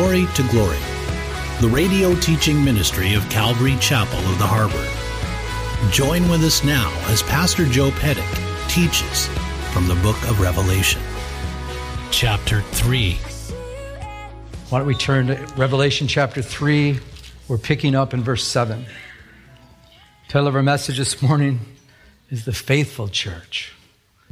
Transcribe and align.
Glory 0.00 0.26
to 0.34 0.42
Glory, 0.44 0.78
the 1.60 1.68
radio 1.68 2.14
teaching 2.14 2.64
ministry 2.64 3.12
of 3.12 3.28
Calvary 3.28 3.76
Chapel 3.80 4.18
of 4.20 4.38
the 4.38 4.46
Harbor. 4.46 4.82
Join 5.92 6.26
with 6.30 6.42
us 6.42 6.64
now 6.64 6.90
as 7.08 7.22
Pastor 7.24 7.66
Joe 7.66 7.90
Pettit 7.90 8.24
teaches 8.66 9.26
from 9.74 9.86
the 9.88 9.94
book 9.96 10.16
of 10.22 10.40
Revelation. 10.40 11.02
Chapter 12.10 12.62
3. 12.62 13.12
Why 14.70 14.78
don't 14.78 14.86
we 14.86 14.94
turn 14.94 15.26
to 15.26 15.34
Revelation 15.54 16.08
chapter 16.08 16.40
3? 16.40 16.98
We're 17.46 17.58
picking 17.58 17.94
up 17.94 18.14
in 18.14 18.22
verse 18.22 18.46
7. 18.46 18.86
Title 20.28 20.48
of 20.48 20.56
our 20.56 20.62
message 20.62 20.96
this 20.96 21.20
morning 21.20 21.60
is 22.30 22.46
The 22.46 22.54
Faithful 22.54 23.08
Church. 23.08 23.74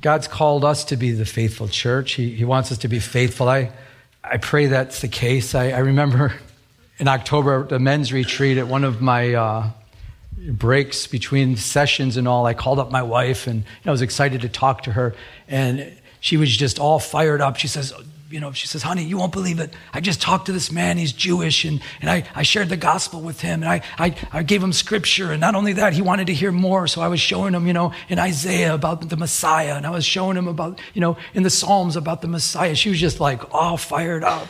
God's 0.00 0.28
called 0.28 0.64
us 0.64 0.82
to 0.86 0.96
be 0.96 1.12
the 1.12 1.26
faithful 1.26 1.68
church. 1.68 2.12
He, 2.12 2.30
he 2.30 2.46
wants 2.46 2.72
us 2.72 2.78
to 2.78 2.88
be 2.88 3.00
faithful. 3.00 3.50
I, 3.50 3.70
I 4.22 4.36
pray 4.36 4.66
that's 4.66 5.00
the 5.00 5.08
case. 5.08 5.54
I, 5.54 5.70
I 5.70 5.78
remember 5.78 6.34
in 6.98 7.08
October, 7.08 7.64
the 7.64 7.78
men's 7.78 8.12
retreat, 8.12 8.58
at 8.58 8.66
one 8.66 8.84
of 8.84 9.00
my 9.00 9.34
uh, 9.34 9.70
breaks 10.50 11.06
between 11.06 11.56
sessions 11.56 12.16
and 12.16 12.26
all, 12.26 12.46
I 12.46 12.54
called 12.54 12.78
up 12.78 12.90
my 12.90 13.02
wife 13.02 13.46
and 13.46 13.64
I 13.84 13.90
was 13.90 14.02
excited 14.02 14.42
to 14.42 14.48
talk 14.48 14.82
to 14.82 14.92
her. 14.92 15.14
And 15.46 15.96
she 16.20 16.36
was 16.36 16.54
just 16.54 16.78
all 16.78 16.98
fired 16.98 17.40
up. 17.40 17.56
She 17.56 17.68
says, 17.68 17.92
you 18.30 18.40
know, 18.40 18.52
she 18.52 18.66
says, 18.66 18.82
honey, 18.82 19.04
you 19.04 19.16
won't 19.16 19.32
believe 19.32 19.58
it. 19.58 19.72
I 19.92 20.00
just 20.00 20.20
talked 20.20 20.46
to 20.46 20.52
this 20.52 20.70
man. 20.70 20.98
He's 20.98 21.12
Jewish. 21.12 21.64
And, 21.64 21.80
and 22.00 22.10
I, 22.10 22.24
I 22.34 22.42
shared 22.42 22.68
the 22.68 22.76
gospel 22.76 23.20
with 23.20 23.40
him. 23.40 23.62
And 23.62 23.70
I, 23.70 23.82
I, 23.98 24.14
I 24.32 24.42
gave 24.42 24.62
him 24.62 24.72
scripture. 24.72 25.32
And 25.32 25.40
not 25.40 25.54
only 25.54 25.74
that, 25.74 25.94
he 25.94 26.02
wanted 26.02 26.26
to 26.26 26.34
hear 26.34 26.52
more. 26.52 26.86
So 26.86 27.00
I 27.00 27.08
was 27.08 27.20
showing 27.20 27.54
him, 27.54 27.66
you 27.66 27.72
know, 27.72 27.92
in 28.08 28.18
Isaiah 28.18 28.74
about 28.74 29.08
the 29.08 29.16
Messiah. 29.16 29.74
And 29.76 29.86
I 29.86 29.90
was 29.90 30.04
showing 30.04 30.36
him 30.36 30.46
about, 30.46 30.80
you 30.92 31.00
know, 31.00 31.16
in 31.32 31.42
the 31.42 31.50
Psalms 31.50 31.96
about 31.96 32.20
the 32.20 32.28
Messiah. 32.28 32.74
She 32.74 32.90
was 32.90 33.00
just 33.00 33.18
like 33.18 33.54
all 33.54 33.76
fired 33.76 34.24
up. 34.24 34.48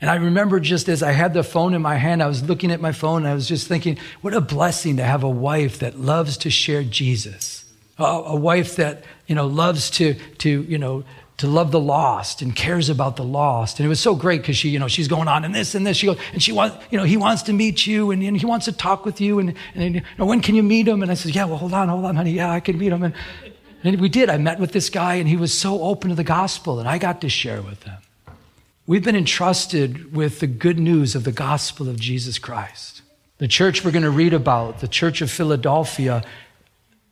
And 0.00 0.08
I 0.08 0.14
remember 0.14 0.60
just 0.60 0.88
as 0.88 1.02
I 1.02 1.10
had 1.12 1.34
the 1.34 1.42
phone 1.42 1.74
in 1.74 1.82
my 1.82 1.96
hand, 1.96 2.22
I 2.22 2.28
was 2.28 2.42
looking 2.42 2.70
at 2.70 2.80
my 2.80 2.92
phone 2.92 3.22
and 3.22 3.28
I 3.28 3.34
was 3.34 3.48
just 3.48 3.66
thinking, 3.66 3.98
what 4.20 4.32
a 4.32 4.40
blessing 4.40 4.96
to 4.98 5.04
have 5.04 5.24
a 5.24 5.30
wife 5.30 5.80
that 5.80 5.98
loves 5.98 6.36
to 6.38 6.50
share 6.50 6.84
Jesus. 6.84 7.64
A, 7.98 8.04
a 8.04 8.36
wife 8.36 8.76
that, 8.76 9.02
you 9.26 9.34
know, 9.34 9.48
loves 9.48 9.90
to, 9.90 10.14
to, 10.38 10.62
you 10.62 10.78
know, 10.78 11.02
to 11.38 11.46
love 11.46 11.70
the 11.70 11.80
lost 11.80 12.42
and 12.42 12.54
cares 12.54 12.88
about 12.88 13.16
the 13.16 13.24
lost. 13.24 13.78
And 13.78 13.86
it 13.86 13.88
was 13.88 14.00
so 14.00 14.14
great 14.16 14.42
because 14.42 14.56
she, 14.56 14.70
you 14.70 14.78
know, 14.78 14.88
she's 14.88 15.06
going 15.06 15.28
on 15.28 15.44
and 15.44 15.54
this 15.54 15.74
and 15.74 15.86
this. 15.86 15.96
She 15.96 16.06
goes, 16.06 16.18
and 16.32 16.42
she 16.42 16.50
wants, 16.50 16.76
you 16.90 16.98
know, 16.98 17.04
he 17.04 17.16
wants 17.16 17.42
to 17.42 17.52
meet 17.52 17.86
you 17.86 18.10
and, 18.10 18.22
and 18.22 18.36
he 18.36 18.44
wants 18.44 18.64
to 18.66 18.72
talk 18.72 19.04
with 19.04 19.20
you. 19.20 19.38
And, 19.38 19.54
and 19.74 19.94
you 19.94 20.02
know, 20.18 20.26
when 20.26 20.40
can 20.40 20.56
you 20.56 20.64
meet 20.64 20.88
him? 20.88 21.00
And 21.00 21.10
I 21.10 21.14
said, 21.14 21.34
yeah, 21.34 21.44
well, 21.44 21.56
hold 21.56 21.72
on, 21.72 21.88
hold 21.88 22.04
on, 22.04 22.16
honey. 22.16 22.32
Yeah, 22.32 22.50
I 22.50 22.58
can 22.58 22.76
meet 22.76 22.92
him. 22.92 23.04
And, 23.04 23.14
and 23.84 24.00
we 24.00 24.08
did. 24.08 24.30
I 24.30 24.36
met 24.36 24.58
with 24.58 24.72
this 24.72 24.90
guy 24.90 25.14
and 25.14 25.28
he 25.28 25.36
was 25.36 25.56
so 25.56 25.80
open 25.82 26.10
to 26.10 26.16
the 26.16 26.24
gospel 26.24 26.80
and 26.80 26.88
I 26.88 26.98
got 26.98 27.20
to 27.20 27.28
share 27.28 27.62
with 27.62 27.84
him. 27.84 27.98
We've 28.88 29.04
been 29.04 29.16
entrusted 29.16 30.16
with 30.16 30.40
the 30.40 30.46
good 30.48 30.80
news 30.80 31.14
of 31.14 31.22
the 31.22 31.30
gospel 31.30 31.88
of 31.88 32.00
Jesus 32.00 32.40
Christ. 32.40 33.02
The 33.36 33.46
church 33.46 33.84
we're 33.84 33.92
going 33.92 34.02
to 34.02 34.10
read 34.10 34.32
about, 34.32 34.80
the 34.80 34.88
church 34.88 35.20
of 35.20 35.30
Philadelphia, 35.30 36.24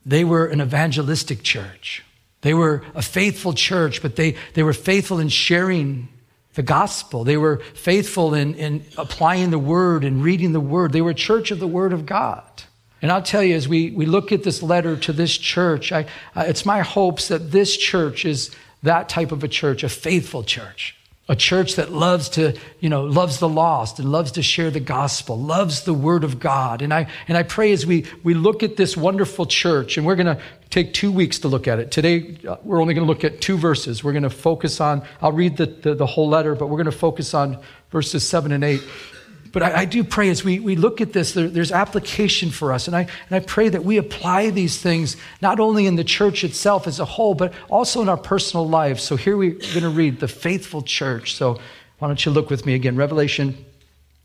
they 0.05 0.25
were 0.25 0.47
an 0.47 0.61
evangelistic 0.61 1.45
church. 1.45 2.03
They 2.47 2.55
were 2.55 2.85
a 2.95 3.03
faithful 3.03 3.55
church, 3.55 4.01
but 4.03 4.15
they, 4.15 4.37
they 4.55 4.63
were 4.63 4.73
faithful 4.73 5.19
in 5.19 5.31
sharing 5.31 6.07
the 6.55 6.63
gospel. 6.63 7.25
They 7.25 7.37
were 7.37 7.57
faithful 7.75 8.35
in, 8.35 8.55
in 8.55 8.85
applying 8.97 9.51
the 9.51 9.59
word 9.59 10.05
and 10.05 10.23
reading 10.23 10.53
the 10.53 10.61
word. 10.61 10.93
They 10.93 11.01
were 11.01 11.11
a 11.11 11.15
church 11.15 11.51
of 11.51 11.59
the 11.59 11.67
word 11.67 11.93
of 11.93 12.07
God. 12.07 12.45
And 13.03 13.11
I'll 13.11 13.21
tell 13.21 13.43
you, 13.43 13.57
as 13.57 13.67
we, 13.67 13.91
we 13.91 14.07
look 14.07 14.31
at 14.31 14.45
this 14.45 14.63
letter 14.63 14.97
to 14.97 15.13
this 15.13 15.37
church, 15.37 15.91
I, 15.91 16.07
uh, 16.37 16.45
it's 16.47 16.65
my 16.65 16.83
hopes 16.83 17.27
that 17.27 17.51
this 17.51 17.77
church 17.77 18.25
is 18.25 18.55
that 18.81 19.09
type 19.09 19.33
of 19.33 19.43
a 19.43 19.49
church, 19.49 19.83
a 19.83 19.89
faithful 19.89 20.45
church. 20.45 20.95
A 21.29 21.35
church 21.35 21.75
that 21.75 21.91
loves 21.91 22.29
to, 22.31 22.57
you 22.79 22.89
know, 22.89 23.03
loves 23.03 23.41
the 23.41 23.49
lost 23.49 23.99
and 23.99 24.13
loves 24.13 24.33
to 24.33 24.43
share 24.43 24.71
the 24.71 24.79
gospel, 24.79 25.37
loves 25.37 25.83
the 25.83 25.93
word 25.93 26.23
of 26.23 26.39
God. 26.39 26.83
And 26.83 26.95
I, 26.95 27.09
and 27.27 27.37
I 27.37 27.43
pray 27.43 27.73
as 27.73 27.85
we, 27.85 28.07
we 28.23 28.35
look 28.35 28.63
at 28.63 28.77
this 28.77 28.97
wonderful 28.97 29.45
church, 29.45 29.99
and 29.99 30.07
we're 30.07 30.15
going 30.15 30.37
to 30.37 30.41
take 30.71 30.95
two 30.95 31.11
weeks 31.11 31.41
to 31.41 31.49
look 31.49 31.67
at 31.67 31.81
it. 31.81 31.91
Today, 31.91 32.39
uh, 32.49 32.59
we're 32.63 32.81
only 32.81 32.95
going 32.95 33.05
to 33.05 33.13
look 33.13 33.25
at 33.25 33.41
two 33.41 33.59
verses. 33.59 34.05
We're 34.05 34.13
going 34.13 34.23
to 34.23 34.31
focus 34.31 34.81
on, 34.81 35.03
I'll 35.21 35.33
read 35.33 35.57
the, 35.57 35.67
the, 35.67 35.95
the 35.97 36.07
whole 36.07 36.29
letter, 36.29 36.55
but 36.55 36.69
we're 36.69 36.79
going 36.79 36.85
to 36.87 36.93
focus 36.93 37.35
on 37.35 37.59
verses 37.91 38.29
seven 38.29 38.53
and 38.53 38.63
eight. 38.63 38.83
But 39.57 39.63
I, 39.63 39.81
I, 39.81 39.85
do 39.87 40.05
pray 40.05 40.29
as 40.29 40.45
we, 40.45 40.61
we 40.61 40.77
look 40.77 41.01
at 41.01 41.15
this, 41.15 41.33
there, 41.33 41.49
there's 41.49 41.73
application 41.73 42.51
for 42.51 42.75
us. 42.75 42.89
And 42.89 42.95
I, 42.95 43.01
and 43.31 43.33
I 43.33 43.41
pray 43.41 43.71
that 43.71 43.87
we 43.87 43.97
apply 43.97 44.51
these 44.51 44.79
things 44.79 45.17
not 45.41 45.61
only 45.61 45.87
in 45.87 45.97
the 45.97 46.05
church 46.05 46.45
itself 46.45 46.87
as 46.87 47.01
a 47.01 47.07
whole, 47.07 47.33
but 47.35 47.55
also 47.71 48.03
in 48.03 48.11
our 48.11 48.19
personal 48.19 48.69
lives. 48.69 49.03
So 49.03 49.17
here 49.17 49.35
we're 49.35 49.53
going 49.53 49.81
to 49.81 49.89
read 49.89 50.21
the 50.21 50.29
faithful 50.29 50.83
church. 50.83 51.37
So 51.37 51.59
why 51.99 52.09
don't 52.09 52.23
you 52.23 52.33
look 52.33 52.51
with 52.51 52.67
me 52.67 52.75
again? 52.75 52.97
Revelation 52.97 53.65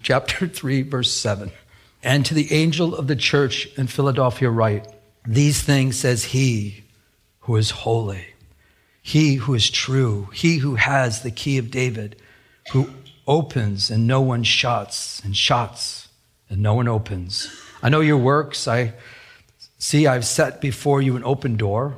chapter 0.04 0.48
3, 0.50 0.82
verse 0.82 1.14
7. 1.14 1.50
And 2.04 2.26
to 2.26 2.34
the 2.34 2.52
angel 2.52 2.94
of 2.94 3.08
the 3.08 3.16
church 3.16 3.70
in 3.78 3.88
Philadelphia, 3.88 4.50
write, 4.50 4.86
These 5.26 5.62
things 5.62 5.96
says 5.96 6.26
he 6.26 6.84
who 7.40 7.56
is 7.56 7.72
holy, 7.72 8.34
he 9.02 9.36
who 9.36 9.54
is 9.54 9.70
true, 9.70 10.28
he 10.34 10.58
who 10.58 10.76
has 10.76 11.22
the 11.22 11.32
key 11.32 11.58
of 11.58 11.72
David, 11.72 12.18
who 12.74 12.90
opens 13.32 13.90
and 13.90 14.06
no 14.06 14.20
one 14.20 14.44
shuts, 14.44 15.22
and 15.24 15.36
shuts 15.36 16.10
and 16.50 16.62
no 16.62 16.74
one 16.74 16.90
opens. 16.90 17.50
I 17.82 17.90
know 17.90 18.02
your 18.02 18.18
works. 18.18 18.68
I 18.68 18.94
see 19.78 20.06
I've 20.06 20.26
set 20.26 20.60
before 20.60 21.02
you 21.02 21.16
an 21.16 21.24
open 21.24 21.56
door, 21.56 21.96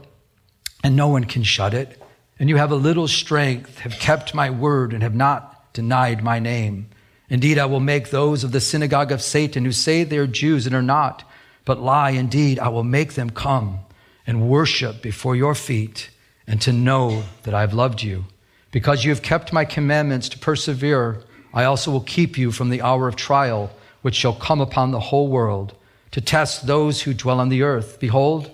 and 0.84 0.96
no 0.96 1.08
one 1.08 1.26
can 1.26 1.44
shut 1.44 1.74
it. 1.74 2.00
And 2.40 2.50
you 2.50 2.58
have 2.58 2.72
a 2.72 2.76
little 2.76 3.08
strength, 3.08 3.80
have 3.80 3.94
kept 3.94 4.36
my 4.36 4.50
word, 4.52 4.94
and 4.94 5.02
have 5.02 5.16
not 5.16 5.74
denied 5.74 6.24
my 6.24 6.40
name. 6.40 6.90
Indeed, 7.30 7.58
I 7.58 7.66
will 7.66 7.80
make 7.80 8.10
those 8.10 8.44
of 8.44 8.52
the 8.52 8.62
synagogue 8.62 9.12
of 9.12 9.22
Satan 9.22 9.66
who 9.66 9.72
say 9.72 10.04
they 10.04 10.20
are 10.20 10.28
Jews 10.28 10.68
and 10.68 10.76
are 10.76 10.84
not, 10.84 11.24
but 11.66 11.82
lie. 11.82 12.12
Indeed, 12.12 12.60
I 12.60 12.68
will 12.68 12.84
make 12.84 13.14
them 13.14 13.32
come 13.32 13.80
and 14.28 14.48
worship 14.48 15.02
before 15.02 15.36
your 15.36 15.56
feet 15.56 16.10
and 16.46 16.62
to 16.62 16.72
know 16.72 17.24
that 17.44 17.56
I've 17.56 17.74
loved 17.74 18.04
you. 18.04 18.26
Because 18.74 19.06
you 19.06 19.12
have 19.12 19.22
kept 19.22 19.54
my 19.54 19.66
commandments 19.66 20.28
to 20.30 20.40
persevere, 20.40 21.22
I 21.54 21.64
also 21.64 21.92
will 21.92 22.02
keep 22.02 22.40
you 22.40 22.52
from 22.52 22.72
the 22.72 22.82
hour 22.82 23.08
of 23.08 23.16
trial, 23.16 23.72
which 24.02 24.16
shall 24.16 24.34
come 24.34 24.60
upon 24.60 24.90
the 24.90 25.00
whole 25.00 25.28
world, 25.28 25.76
to 26.10 26.20
test 26.20 26.66
those 26.66 27.04
who 27.04 27.14
dwell 27.14 27.40
on 27.40 27.50
the 27.50 27.62
earth. 27.62 28.00
Behold, 28.00 28.50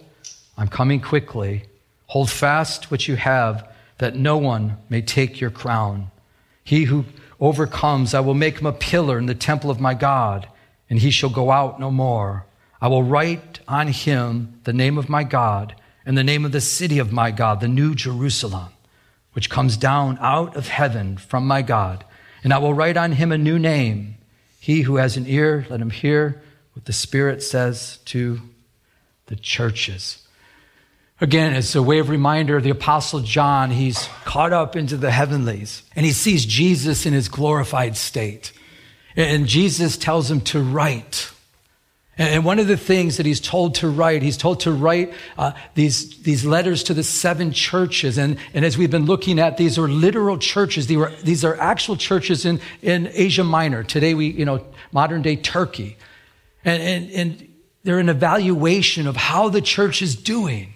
I'm 0.58 0.68
coming 0.68 1.00
quickly. 1.00 1.64
Hold 2.08 2.30
fast 2.30 2.92
what 2.92 3.08
you 3.08 3.16
have, 3.16 3.66
that 4.00 4.18
no 4.18 4.38
one 4.38 4.76
may 4.90 5.02
take 5.02 5.40
your 5.40 5.52
crown. 5.52 6.12
He 6.66 6.84
who 6.84 7.06
overcomes, 7.40 8.14
I 8.14 8.20
will 8.20 8.34
make 8.34 8.60
him 8.60 8.68
a 8.68 8.74
pillar 8.74 9.18
in 9.18 9.26
the 9.26 9.34
temple 9.34 9.72
of 9.72 9.80
my 9.80 9.94
God, 9.94 10.50
and 10.90 11.00
he 11.00 11.12
shall 11.12 11.30
go 11.30 11.50
out 11.50 11.80
no 11.80 11.92
more. 11.92 12.46
I 12.82 12.90
will 12.90 13.04
write 13.04 13.62
on 13.70 13.88
him 13.88 14.60
the 14.66 14.74
name 14.74 14.98
of 14.98 15.08
my 15.08 15.24
God 15.24 15.76
and 16.06 16.18
the 16.18 16.26
name 16.26 16.44
of 16.44 16.52
the 16.52 16.60
city 16.60 17.00
of 17.00 17.14
my 17.14 17.32
God, 17.32 17.62
the 17.62 17.70
new 17.70 17.96
Jerusalem 17.96 18.74
which 19.40 19.50
comes 19.50 19.78
down 19.78 20.18
out 20.20 20.58
of 20.58 20.68
heaven 20.68 21.16
from 21.16 21.48
my 21.48 21.62
God. 21.62 22.04
And 22.44 22.52
I 22.52 22.58
will 22.58 22.74
write 22.74 22.98
on 22.98 23.14
him 23.14 23.32
a 23.32 23.38
new 23.38 23.58
name. 23.58 24.18
He 24.60 24.82
who 24.82 24.98
has 24.98 25.16
an 25.16 25.26
ear, 25.28 25.66
let 25.70 25.80
him 25.80 25.92
hear 25.92 26.44
what 26.74 26.84
the 26.84 26.92
Spirit 26.92 27.42
says 27.42 28.00
to 28.08 28.42
the 29.28 29.38
churches. 29.38 30.28
Again, 31.22 31.54
it's 31.54 31.74
a 31.74 31.82
way 31.82 32.00
of 32.00 32.10
reminder, 32.10 32.60
the 32.60 32.72
Apostle 32.72 33.22
John, 33.22 33.72
he's 33.72 34.10
caught 34.26 34.52
up 34.52 34.76
into 34.76 34.98
the 34.98 35.10
heavenlies 35.10 35.84
and 35.96 36.06
he 36.06 36.12
sees 36.12 36.46
Jesus 36.46 37.06
in 37.06 37.14
his 37.14 37.30
glorified 37.30 37.96
state. 37.96 38.52
And 39.16 39.48
Jesus 39.48 39.96
tells 39.96 40.30
him 40.30 40.42
to 40.42 40.62
write 40.62 41.32
and 42.20 42.44
one 42.44 42.60
of 42.60 42.68
the 42.68 42.76
things 42.76 43.16
that 43.16 43.26
he's 43.26 43.40
told 43.40 43.76
to 43.76 43.88
write, 43.88 44.22
he's 44.22 44.36
told 44.36 44.60
to 44.62 44.74
write 44.74 45.14
uh, 45.38 45.54
these, 45.76 46.22
these 46.24 46.44
letters 46.44 46.84
to 46.84 46.94
the 46.94 47.04
seven 47.04 47.54
churches. 47.54 48.18
And, 48.18 48.38
and 48.54 48.66
as 48.66 48.78
we've 48.78 48.92
been 48.92 49.06
looking 49.06 49.40
at, 49.40 49.56
these 49.56 49.80
are 49.80 49.88
literal 49.88 50.38
churches. 50.38 50.88
These, 50.88 50.98
were, 50.98 51.14
these 51.24 51.46
are 51.46 51.56
actual 51.56 51.96
churches 51.96 52.46
in, 52.46 52.60
in 52.82 53.10
Asia 53.14 53.46
Minor. 53.46 53.84
Today, 53.84 54.14
we, 54.14 54.28
you 54.28 54.44
know, 54.44 54.66
modern 54.92 55.22
day 55.22 55.38
Turkey. 55.38 55.96
And, 56.66 56.84
and, 56.84 57.12
and 57.12 57.54
they're 57.84 58.00
an 58.00 58.10
evaluation 58.10 59.08
of 59.08 59.16
how 59.16 59.48
the 59.48 59.62
church 59.62 60.02
is 60.02 60.18
doing. 60.18 60.74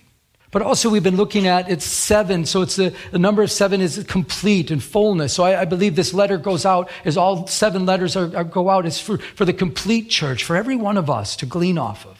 But 0.54 0.62
also, 0.62 0.88
we've 0.88 1.02
been 1.02 1.18
looking 1.18 1.48
at 1.48 1.68
it's 1.68 1.84
seven, 1.84 2.46
so 2.46 2.62
it's 2.62 2.76
the, 2.76 2.94
the 3.12 3.18
number 3.18 3.42
of 3.42 3.50
seven 3.50 3.82
is 3.82 4.06
complete 4.08 4.70
and 4.70 4.84
fullness. 4.84 5.34
So 5.34 5.44
I, 5.44 5.62
I, 5.62 5.66
believe 5.66 5.96
this 5.96 6.14
letter 6.14 6.38
goes 6.38 6.64
out 6.64 6.92
as 7.06 7.18
all 7.18 7.48
seven 7.48 7.88
letters 7.88 8.16
are, 8.16 8.38
are, 8.38 8.44
go 8.44 8.70
out 8.70 8.86
is 8.86 9.00
for, 9.00 9.18
for 9.18 9.46
the 9.46 9.54
complete 9.54 10.12
church, 10.12 10.44
for 10.44 10.56
every 10.56 10.76
one 10.76 10.96
of 10.96 11.10
us 11.10 11.36
to 11.38 11.48
glean 11.48 11.80
off 11.80 12.06
of. 12.06 12.20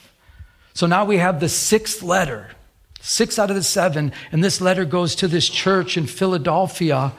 So 0.74 0.88
now 0.88 1.06
we 1.06 1.18
have 1.18 1.40
the 1.40 1.48
sixth 1.48 2.02
letter, 2.02 2.50
six 3.02 3.38
out 3.38 3.52
of 3.52 3.56
the 3.56 3.62
seven, 3.62 4.12
and 4.32 4.44
this 4.44 4.60
letter 4.60 4.84
goes 4.84 5.14
to 5.18 5.28
this 5.28 5.48
church 5.48 5.96
in 5.96 6.08
Philadelphia. 6.08 7.14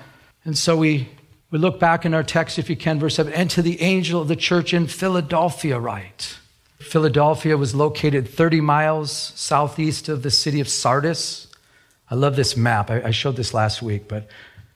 And 0.44 0.58
so 0.58 0.76
we, 0.76 1.08
we 1.52 1.60
look 1.60 1.78
back 1.78 2.05
in 2.05 2.12
our 2.12 2.25
text, 2.25 2.58
if 2.58 2.69
you 2.69 2.75
can, 2.75 2.99
verse 2.99 3.14
seven, 3.14 3.32
and 3.34 3.49
to 3.50 3.62
the 3.62 3.81
angel 3.81 4.20
of 4.20 4.26
the 4.26 4.34
church 4.34 4.75
in 4.75 4.88
Philadelphia, 4.88 5.78
write. 5.78 6.38
Philadelphia 6.78 7.56
was 7.56 7.74
located 7.74 8.28
30 8.28 8.60
miles 8.60 9.12
southeast 9.36 10.08
of 10.08 10.22
the 10.22 10.30
city 10.30 10.60
of 10.60 10.68
Sardis. 10.68 11.46
I 12.10 12.14
love 12.14 12.36
this 12.36 12.56
map. 12.56 12.90
I, 12.90 13.10
showed 13.10 13.36
this 13.36 13.54
last 13.54 13.82
week, 13.82 14.08
but 14.08 14.28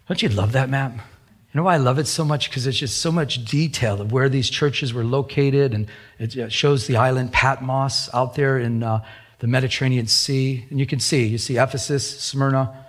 don't 0.08 0.22
you 0.22 0.28
love 0.28 0.52
that 0.52 0.70
map? 0.70 0.92
You 0.92 1.58
know 1.58 1.62
why 1.62 1.74
I 1.74 1.78
love 1.78 1.98
it 1.98 2.06
so 2.06 2.24
much? 2.24 2.48
Because 2.48 2.66
it's 2.66 2.78
just 2.78 3.00
so 3.00 3.12
much 3.12 3.44
detail 3.44 4.00
of 4.00 4.12
where 4.12 4.28
these 4.28 4.48
churches 4.48 4.94
were 4.94 5.04
located, 5.04 5.74
and 5.74 5.88
it 6.18 6.52
shows 6.52 6.86
the 6.86 6.96
island 6.96 7.32
Patmos 7.32 8.08
out 8.14 8.34
there 8.34 8.58
in 8.58 8.82
uh, 8.82 9.04
the 9.40 9.46
Mediterranean 9.46 10.06
Sea. 10.06 10.66
And 10.70 10.78
you 10.78 10.86
can 10.86 11.00
see, 11.00 11.26
you 11.26 11.38
see 11.38 11.56
Ephesus, 11.56 12.20
Smyrna, 12.20 12.86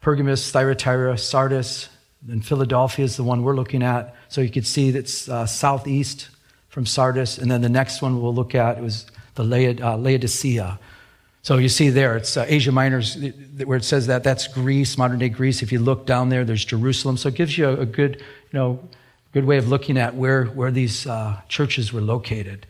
Pergamus, 0.00 0.50
Thyatira, 0.50 1.16
Sardis, 1.18 1.88
and 2.28 2.44
Philadelphia 2.44 3.04
is 3.04 3.16
the 3.16 3.24
one 3.24 3.42
we're 3.42 3.56
looking 3.56 3.82
at. 3.82 4.14
So 4.28 4.40
you 4.40 4.50
can 4.50 4.64
see 4.64 4.90
that's 4.90 5.28
uh, 5.28 5.46
southeast 5.46 6.28
from 6.74 6.86
Sardis. 6.86 7.38
And 7.38 7.48
then 7.48 7.62
the 7.62 7.68
next 7.68 8.02
one 8.02 8.20
we'll 8.20 8.34
look 8.34 8.52
at 8.52 8.82
was 8.82 9.06
the 9.36 9.44
uh, 9.80 9.96
Laodicea. 9.96 10.80
So 11.42 11.58
you 11.58 11.68
see 11.68 11.88
there, 11.88 12.16
it's 12.16 12.36
uh, 12.36 12.46
Asia 12.48 12.72
Minor, 12.72 13.00
where 13.64 13.78
it 13.78 13.84
says 13.84 14.08
that 14.08 14.24
that's 14.24 14.48
Greece, 14.48 14.98
modern 14.98 15.20
day 15.20 15.28
Greece. 15.28 15.62
If 15.62 15.70
you 15.70 15.78
look 15.78 16.04
down 16.04 16.30
there, 16.30 16.44
there's 16.44 16.64
Jerusalem. 16.64 17.16
So 17.16 17.28
it 17.28 17.36
gives 17.36 17.56
you 17.56 17.68
a, 17.68 17.86
good, 17.86 18.16
you 18.16 18.58
know, 18.58 18.80
good 19.32 19.44
way 19.44 19.56
of 19.56 19.68
looking 19.68 19.96
at 19.96 20.16
where, 20.16 20.46
where 20.46 20.72
these 20.72 21.06
uh, 21.06 21.40
churches 21.48 21.92
were 21.92 22.00
located. 22.00 22.66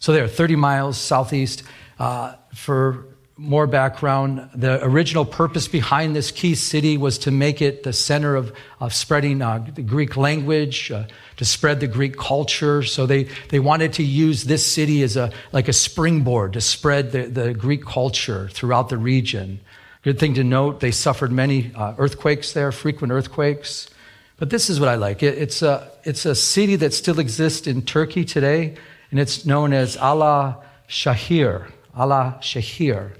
So 0.00 0.12
there, 0.12 0.26
30 0.26 0.56
miles 0.56 0.98
southeast. 0.98 1.62
Uh, 2.00 2.34
for 2.52 3.06
more 3.36 3.66
background, 3.66 4.48
the 4.54 4.82
original 4.84 5.24
purpose 5.24 5.66
behind 5.66 6.14
this 6.14 6.30
key 6.30 6.54
city 6.54 6.96
was 6.96 7.18
to 7.18 7.32
make 7.32 7.60
it 7.60 7.82
the 7.82 7.92
center 7.92 8.36
of, 8.36 8.52
of 8.78 8.94
spreading 8.94 9.42
uh, 9.42 9.66
the 9.74 9.82
Greek 9.82 10.16
language, 10.16 10.92
uh, 10.92 11.04
to 11.36 11.44
spread 11.44 11.80
the 11.80 11.88
Greek 11.88 12.16
culture. 12.16 12.84
So 12.84 13.06
they, 13.06 13.24
they 13.48 13.58
wanted 13.58 13.92
to 13.94 14.04
use 14.04 14.44
this 14.44 14.64
city 14.64 15.02
as 15.02 15.16
a, 15.16 15.32
like 15.50 15.66
a 15.66 15.72
springboard 15.72 16.52
to 16.52 16.60
spread 16.60 17.10
the, 17.10 17.26
the 17.26 17.54
Greek 17.54 17.84
culture 17.84 18.48
throughout 18.50 18.88
the 18.88 18.98
region. 18.98 19.60
Good 20.02 20.20
thing 20.20 20.34
to 20.34 20.44
note, 20.44 20.78
they 20.78 20.92
suffered 20.92 21.32
many 21.32 21.72
uh, 21.74 21.94
earthquakes 21.98 22.52
there, 22.52 22.70
frequent 22.70 23.12
earthquakes. 23.12 23.88
But 24.36 24.50
this 24.50 24.70
is 24.70 24.78
what 24.78 24.88
I 24.88 24.94
like. 24.94 25.24
It, 25.24 25.38
it's, 25.38 25.60
a, 25.60 25.90
it's 26.04 26.24
a 26.24 26.36
city 26.36 26.76
that 26.76 26.94
still 26.94 27.18
exists 27.18 27.66
in 27.66 27.82
Turkey 27.82 28.24
today, 28.24 28.76
and 29.10 29.18
it's 29.18 29.44
known 29.44 29.72
as 29.72 29.96
Ala 29.96 30.62
Shahir. 30.88 31.68
Ala 31.98 32.38
Shahir 32.40 33.12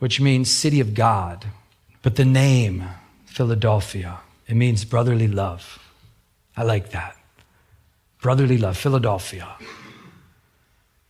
which 0.00 0.20
means 0.20 0.50
city 0.50 0.80
of 0.80 0.94
God. 0.94 1.46
But 2.02 2.16
the 2.16 2.24
name, 2.24 2.84
Philadelphia, 3.26 4.18
it 4.48 4.56
means 4.56 4.84
brotherly 4.84 5.28
love. 5.28 5.78
I 6.56 6.64
like 6.64 6.90
that. 6.90 7.16
Brotherly 8.20 8.58
love, 8.58 8.76
Philadelphia. 8.76 9.48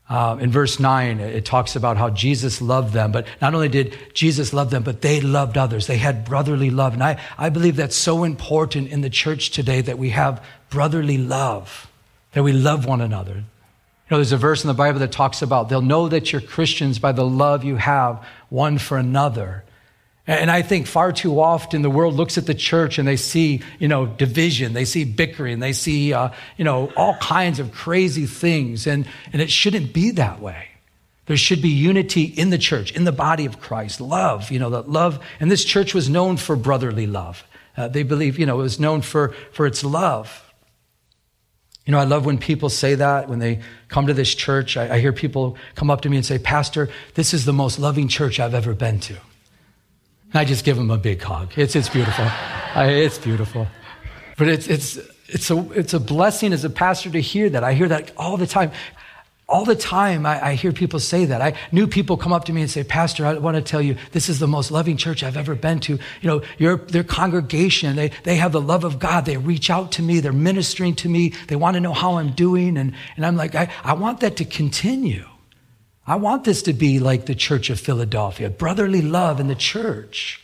Uh, 0.08 0.36
in 0.40 0.50
verse 0.50 0.80
9, 0.80 1.20
it 1.20 1.44
talks 1.44 1.76
about 1.76 1.96
how 1.96 2.10
Jesus 2.10 2.60
loved 2.60 2.92
them, 2.92 3.12
but 3.12 3.28
not 3.40 3.54
only 3.54 3.68
did 3.68 3.96
Jesus 4.12 4.52
love 4.52 4.70
them, 4.70 4.82
but 4.82 5.02
they 5.02 5.20
loved 5.20 5.56
others. 5.56 5.86
They 5.86 5.98
had 5.98 6.24
brotherly 6.24 6.68
love. 6.68 6.94
And 6.94 7.02
I, 7.02 7.20
I 7.38 7.48
believe 7.48 7.76
that's 7.76 7.94
so 7.94 8.24
important 8.24 8.88
in 8.88 9.02
the 9.02 9.10
church 9.10 9.50
today 9.50 9.80
that 9.82 9.98
we 9.98 10.10
have 10.10 10.44
brotherly 10.68 11.16
love, 11.16 11.88
that 12.32 12.42
we 12.42 12.52
love 12.52 12.86
one 12.86 13.00
another. 13.00 13.44
You 14.10 14.16
know, 14.16 14.18
there's 14.18 14.32
a 14.32 14.36
verse 14.36 14.64
in 14.64 14.68
the 14.68 14.74
Bible 14.74 14.98
that 14.98 15.12
talks 15.12 15.40
about 15.40 15.68
they'll 15.68 15.82
know 15.82 16.08
that 16.08 16.32
you're 16.32 16.40
Christians 16.40 16.98
by 16.98 17.12
the 17.12 17.24
love 17.24 17.62
you 17.62 17.76
have 17.76 18.26
one 18.48 18.78
for 18.78 18.98
another. 18.98 19.62
And 20.26 20.50
I 20.50 20.62
think 20.62 20.88
far 20.88 21.12
too 21.12 21.40
often 21.40 21.82
the 21.82 21.90
world 21.90 22.14
looks 22.14 22.36
at 22.36 22.46
the 22.46 22.54
church 22.54 22.98
and 22.98 23.06
they 23.06 23.16
see, 23.16 23.62
you 23.78 23.86
know, 23.86 24.06
division, 24.06 24.72
they 24.72 24.84
see 24.84 25.04
bickering, 25.04 25.60
they 25.60 25.72
see, 25.72 26.12
uh, 26.12 26.30
you 26.56 26.64
know, 26.64 26.92
all 26.96 27.14
kinds 27.16 27.60
of 27.60 27.72
crazy 27.72 28.26
things. 28.26 28.88
And, 28.88 29.06
and 29.32 29.40
it 29.40 29.50
shouldn't 29.50 29.92
be 29.92 30.10
that 30.12 30.40
way. 30.40 30.68
There 31.26 31.36
should 31.36 31.62
be 31.62 31.68
unity 31.68 32.24
in 32.24 32.50
the 32.50 32.58
church, 32.58 32.92
in 32.92 33.04
the 33.04 33.12
body 33.12 33.46
of 33.46 33.60
Christ, 33.60 34.00
love, 34.00 34.50
you 34.50 34.58
know, 34.58 34.70
that 34.70 34.88
love. 34.88 35.24
And 35.38 35.50
this 35.50 35.64
church 35.64 35.94
was 35.94 36.08
known 36.08 36.36
for 36.36 36.56
brotherly 36.56 37.06
love. 37.06 37.44
Uh, 37.76 37.86
they 37.86 38.02
believe, 38.02 38.40
you 38.40 38.46
know, 38.46 38.58
it 38.58 38.62
was 38.62 38.80
known 38.80 39.02
for, 39.02 39.34
for 39.52 39.66
its 39.66 39.84
love. 39.84 40.49
You 41.86 41.92
know, 41.92 41.98
I 41.98 42.04
love 42.04 42.26
when 42.26 42.38
people 42.38 42.68
say 42.68 42.94
that 42.94 43.28
when 43.28 43.38
they 43.38 43.60
come 43.88 44.06
to 44.06 44.14
this 44.14 44.34
church. 44.34 44.76
I, 44.76 44.96
I, 44.96 45.00
hear 45.00 45.12
people 45.12 45.56
come 45.74 45.90
up 45.90 46.02
to 46.02 46.10
me 46.10 46.16
and 46.16 46.26
say, 46.26 46.38
Pastor, 46.38 46.88
this 47.14 47.32
is 47.32 47.46
the 47.46 47.52
most 47.52 47.78
loving 47.78 48.06
church 48.06 48.38
I've 48.38 48.54
ever 48.54 48.74
been 48.74 49.00
to. 49.00 49.14
And 49.14 50.34
I 50.34 50.44
just 50.44 50.64
give 50.64 50.76
them 50.76 50.90
a 50.90 50.98
big 50.98 51.22
hug. 51.22 51.52
It's, 51.56 51.74
it's 51.74 51.88
beautiful. 51.88 52.26
I, 52.26 52.86
it's 52.90 53.18
beautiful. 53.18 53.66
But 54.36 54.48
it's, 54.48 54.68
it's, 54.68 54.98
it's, 55.28 55.50
a, 55.50 55.70
it's 55.72 55.94
a 55.94 56.00
blessing 56.00 56.52
as 56.52 56.64
a 56.64 56.70
pastor 56.70 57.10
to 57.10 57.20
hear 57.20 57.50
that. 57.50 57.64
I 57.64 57.74
hear 57.74 57.88
that 57.88 58.12
all 58.16 58.36
the 58.36 58.46
time 58.46 58.70
all 59.50 59.64
the 59.64 59.74
time 59.74 60.24
I, 60.24 60.50
I, 60.50 60.54
hear 60.54 60.72
people 60.72 61.00
say 61.00 61.24
that. 61.24 61.42
I 61.42 61.54
new 61.72 61.88
people 61.88 62.16
come 62.16 62.32
up 62.32 62.44
to 62.44 62.52
me 62.52 62.62
and 62.62 62.70
say 62.70 62.84
pastor 62.84 63.26
i 63.26 63.34
want 63.34 63.56
to 63.56 63.62
tell 63.62 63.82
you 63.82 63.96
this 64.12 64.28
is 64.28 64.38
the 64.38 64.46
most 64.46 64.70
loving 64.70 64.96
church 64.96 65.22
i've 65.22 65.36
ever 65.36 65.54
been 65.56 65.80
to. 65.80 65.94
You 65.94 66.28
know 66.28 66.42
your, 66.56 66.76
their 66.76 67.04
congregation 67.04 67.96
they, 67.96 68.12
they 68.22 68.36
have 68.36 68.52
the 68.52 68.60
love 68.60 68.84
of 68.84 68.98
god. 68.98 69.26
They 69.26 69.36
reach 69.36 69.68
out 69.68 69.92
to 69.92 70.02
me. 70.02 70.20
They're 70.20 70.32
ministering 70.32 70.94
to 70.96 71.08
me. 71.08 71.34
They 71.48 71.56
want 71.56 71.74
to 71.74 71.80
know 71.80 71.92
how 71.92 72.16
i'm 72.18 72.30
doing. 72.30 72.76
And, 72.76 72.94
and 73.16 73.26
i'm 73.26 73.36
like 73.36 73.54
I, 73.54 73.70
I 73.82 73.94
want 73.94 74.20
that 74.20 74.36
to 74.36 74.44
continue. 74.44 75.26
I 76.06 76.16
want 76.16 76.44
this 76.44 76.62
to 76.62 76.72
be 76.72 76.98
like 76.98 77.26
the 77.26 77.34
church 77.34 77.70
of 77.70 77.80
philadelphia 77.80 78.48
brotherly 78.48 79.02
love 79.02 79.40
in 79.40 79.48
the 79.48 79.54
church. 79.54 80.42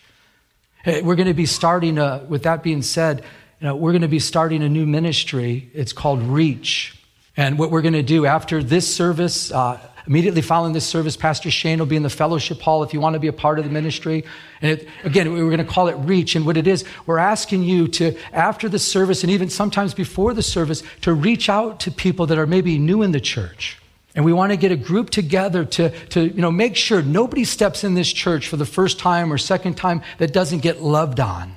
We're 0.85 1.17
going 1.17 1.27
to 1.27 1.35
be 1.35 1.47
starting 1.47 1.99
a, 1.99 2.25
with 2.29 2.43
that 2.43 2.63
being 2.63 2.83
said 2.83 3.25
you 3.61 3.69
know, 3.69 3.75
we're 3.75 3.93
going 3.93 4.03
to 4.03 4.09
be 4.09 4.19
starting 4.19 4.63
a 4.63 4.69
new 4.69 4.85
ministry. 4.85 5.71
It's 5.73 5.95
called 5.95 6.23
reach 6.23 6.97
and 7.37 7.59
what 7.59 7.71
we're 7.71 7.83
going 7.83 7.95
to 7.95 8.03
do 8.03 8.27
after 8.27 8.63
this 8.63 8.93
service, 8.93 9.53
uh, 9.53 9.79
immediately 10.07 10.41
following 10.41 10.73
this 10.73 10.87
service, 10.87 11.17
Pastor 11.17 11.51
Shane 11.51 11.79
will 11.79 11.87
be 11.87 11.97
in 11.97 12.03
the 12.03 12.11
fellowship 12.11 12.61
hall 12.61 12.83
if 12.83 12.95
you 12.95 13.01
want 13.01 13.15
to 13.15 13.21
be 13.21 13.27
a 13.27 13.33
part 13.33 13.59
of 13.59 13.65
the 13.65 13.71
ministry. 13.71 14.25
And 14.63 14.73
it, 14.73 14.89
again, 15.05 15.33
we're 15.33 15.45
going 15.47 15.59
to 15.59 15.65
call 15.65 15.89
it 15.89 15.95
Reach. 15.95 16.37
And 16.37 16.47
what 16.47 16.57
it 16.57 16.67
is, 16.67 16.85
we're 17.05 17.19
asking 17.19 17.65
you 17.65 17.89
to, 17.89 18.17
after 18.33 18.69
the 18.69 18.79
service 18.79 19.23
and 19.23 19.31
even 19.31 19.51
sometimes 19.51 19.93
before 19.95 20.33
the 20.33 20.43
service, 20.43 20.83
to 21.03 21.13
reach 21.13 21.49
out 21.49 21.81
to 21.81 21.91
people 21.91 22.27
that 22.27 22.39
are 22.39 22.47
maybe 22.47 22.79
new 22.79 23.03
in 23.03 23.13
the 23.13 23.21
church. 23.21 23.79
And 24.15 24.25
we 24.25 24.33
want 24.33 24.53
to 24.53 24.57
get 24.57 24.73
a 24.73 24.77
group 24.77 25.11
together 25.11 25.67
to, 25.67 25.91
to 26.09 26.23
you 26.23 26.41
know, 26.41 26.51
make 26.51 26.75
sure 26.75 27.03
nobody 27.03 27.45
steps 27.45 27.85
in 27.85 27.93
this 27.93 28.11
church 28.11 28.49
for 28.49 28.57
the 28.57 28.65
first 28.65 28.99
time 28.99 29.31
or 29.31 29.37
second 29.37 29.75
time 29.75 30.01
that 30.17 30.33
doesn't 30.33 30.61
get 30.61 30.81
loved 30.81 31.21
on. 31.21 31.53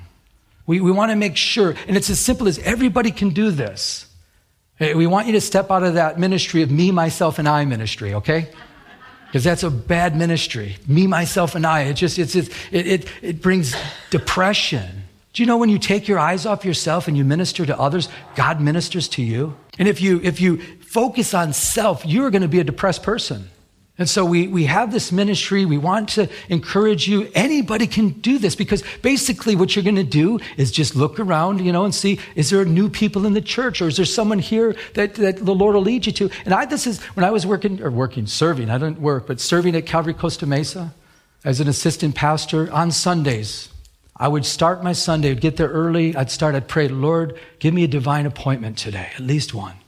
We, 0.66 0.80
we 0.80 0.92
want 0.92 1.10
to 1.10 1.16
make 1.16 1.36
sure, 1.36 1.74
and 1.88 1.96
it's 1.96 2.10
as 2.10 2.20
simple 2.20 2.48
as 2.48 2.58
everybody 2.58 3.12
can 3.12 3.30
do 3.30 3.50
this. 3.50 4.09
We 4.80 5.06
want 5.06 5.26
you 5.26 5.34
to 5.34 5.42
step 5.42 5.70
out 5.70 5.82
of 5.82 5.94
that 5.94 6.18
ministry 6.18 6.62
of 6.62 6.70
me, 6.70 6.90
myself, 6.90 7.38
and 7.38 7.46
I 7.46 7.66
ministry, 7.66 8.14
okay? 8.14 8.48
Because 9.26 9.44
that's 9.44 9.62
a 9.62 9.70
bad 9.70 10.16
ministry. 10.16 10.76
Me, 10.88 11.06
myself, 11.06 11.54
and 11.54 11.66
I. 11.66 11.82
It 11.82 11.94
just, 11.94 12.18
it's, 12.18 12.34
it's, 12.34 12.48
it, 12.72 12.86
it, 12.86 13.08
it 13.20 13.42
brings 13.42 13.76
depression. 14.08 15.04
Do 15.34 15.42
you 15.42 15.46
know 15.46 15.58
when 15.58 15.68
you 15.68 15.78
take 15.78 16.08
your 16.08 16.18
eyes 16.18 16.46
off 16.46 16.64
yourself 16.64 17.08
and 17.08 17.16
you 17.16 17.24
minister 17.24 17.66
to 17.66 17.78
others, 17.78 18.08
God 18.36 18.60
ministers 18.60 19.06
to 19.10 19.22
you? 19.22 19.54
And 19.78 19.86
if 19.86 20.00
you, 20.00 20.18
if 20.22 20.40
you 20.40 20.56
focus 20.80 21.34
on 21.34 21.52
self, 21.52 22.04
you're 22.06 22.30
going 22.30 22.42
to 22.42 22.48
be 22.48 22.58
a 22.58 22.64
depressed 22.64 23.02
person. 23.02 23.50
And 24.00 24.08
so 24.08 24.24
we, 24.24 24.48
we 24.48 24.64
have 24.64 24.92
this 24.92 25.12
ministry. 25.12 25.66
We 25.66 25.76
want 25.76 26.08
to 26.10 26.26
encourage 26.48 27.06
you. 27.06 27.30
Anybody 27.34 27.86
can 27.86 28.08
do 28.08 28.38
this 28.38 28.56
because 28.56 28.82
basically 29.02 29.54
what 29.54 29.76
you're 29.76 29.82
going 29.82 29.96
to 29.96 30.02
do 30.02 30.40
is 30.56 30.72
just 30.72 30.96
look 30.96 31.20
around, 31.20 31.60
you 31.60 31.70
know, 31.70 31.84
and 31.84 31.94
see, 31.94 32.18
is 32.34 32.48
there 32.48 32.64
new 32.64 32.88
people 32.88 33.26
in 33.26 33.34
the 33.34 33.42
church 33.42 33.82
or 33.82 33.88
is 33.88 33.98
there 33.98 34.06
someone 34.06 34.38
here 34.38 34.74
that, 34.94 35.16
that 35.16 35.44
the 35.44 35.54
Lord 35.54 35.74
will 35.74 35.82
lead 35.82 36.06
you 36.06 36.12
to? 36.12 36.30
And 36.46 36.54
I, 36.54 36.64
this 36.64 36.86
is 36.86 37.02
when 37.14 37.24
I 37.24 37.30
was 37.30 37.46
working, 37.46 37.82
or 37.82 37.90
working, 37.90 38.26
serving, 38.26 38.70
I 38.70 38.78
didn't 38.78 39.02
work, 39.02 39.26
but 39.26 39.38
serving 39.38 39.76
at 39.76 39.84
Calvary 39.84 40.14
Costa 40.14 40.46
Mesa 40.46 40.94
as 41.44 41.60
an 41.60 41.68
assistant 41.68 42.14
pastor 42.14 42.72
on 42.72 42.92
Sundays. 42.92 43.68
I 44.16 44.28
would 44.28 44.46
start 44.46 44.82
my 44.82 44.94
Sunday, 44.94 45.30
I'd 45.30 45.42
get 45.42 45.58
there 45.58 45.68
early. 45.68 46.16
I'd 46.16 46.30
start, 46.30 46.54
I'd 46.54 46.68
pray, 46.68 46.88
Lord, 46.88 47.38
give 47.58 47.74
me 47.74 47.84
a 47.84 47.88
divine 47.88 48.24
appointment 48.24 48.78
today, 48.78 49.10
at 49.14 49.20
least 49.20 49.52
one. 49.52 49.79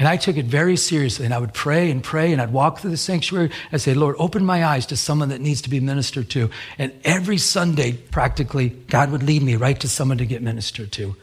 And 0.00 0.08
I 0.08 0.16
took 0.16 0.38
it 0.38 0.46
very 0.46 0.76
seriously. 0.76 1.26
And 1.26 1.34
I 1.34 1.38
would 1.38 1.52
pray 1.52 1.90
and 1.90 2.02
pray, 2.02 2.32
and 2.32 2.40
I'd 2.40 2.54
walk 2.54 2.78
through 2.78 2.90
the 2.90 2.96
sanctuary. 2.96 3.50
I'd 3.70 3.82
say, 3.82 3.92
Lord, 3.92 4.16
open 4.18 4.46
my 4.46 4.64
eyes 4.64 4.86
to 4.86 4.96
someone 4.96 5.28
that 5.28 5.42
needs 5.42 5.60
to 5.60 5.70
be 5.70 5.78
ministered 5.78 6.30
to. 6.30 6.48
And 6.78 6.90
every 7.04 7.36
Sunday, 7.36 7.92
practically, 7.92 8.70
God 8.70 9.12
would 9.12 9.22
lead 9.22 9.42
me 9.42 9.56
right 9.56 9.78
to 9.78 9.88
someone 9.88 10.16
to 10.16 10.24
get 10.24 10.40
ministered 10.40 10.90
to 10.92 11.16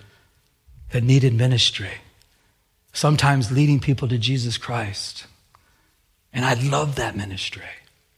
that 0.91 1.03
needed 1.03 1.34
ministry. 1.34 1.89
Sometimes 2.93 3.51
leading 3.51 3.79
people 3.79 4.07
to 4.10 4.19
Jesus 4.19 4.60
Christ. 4.60 5.25
And 6.31 6.46
I 6.46 6.53
love 6.53 6.98
that 6.98 7.17
ministry. 7.17 7.63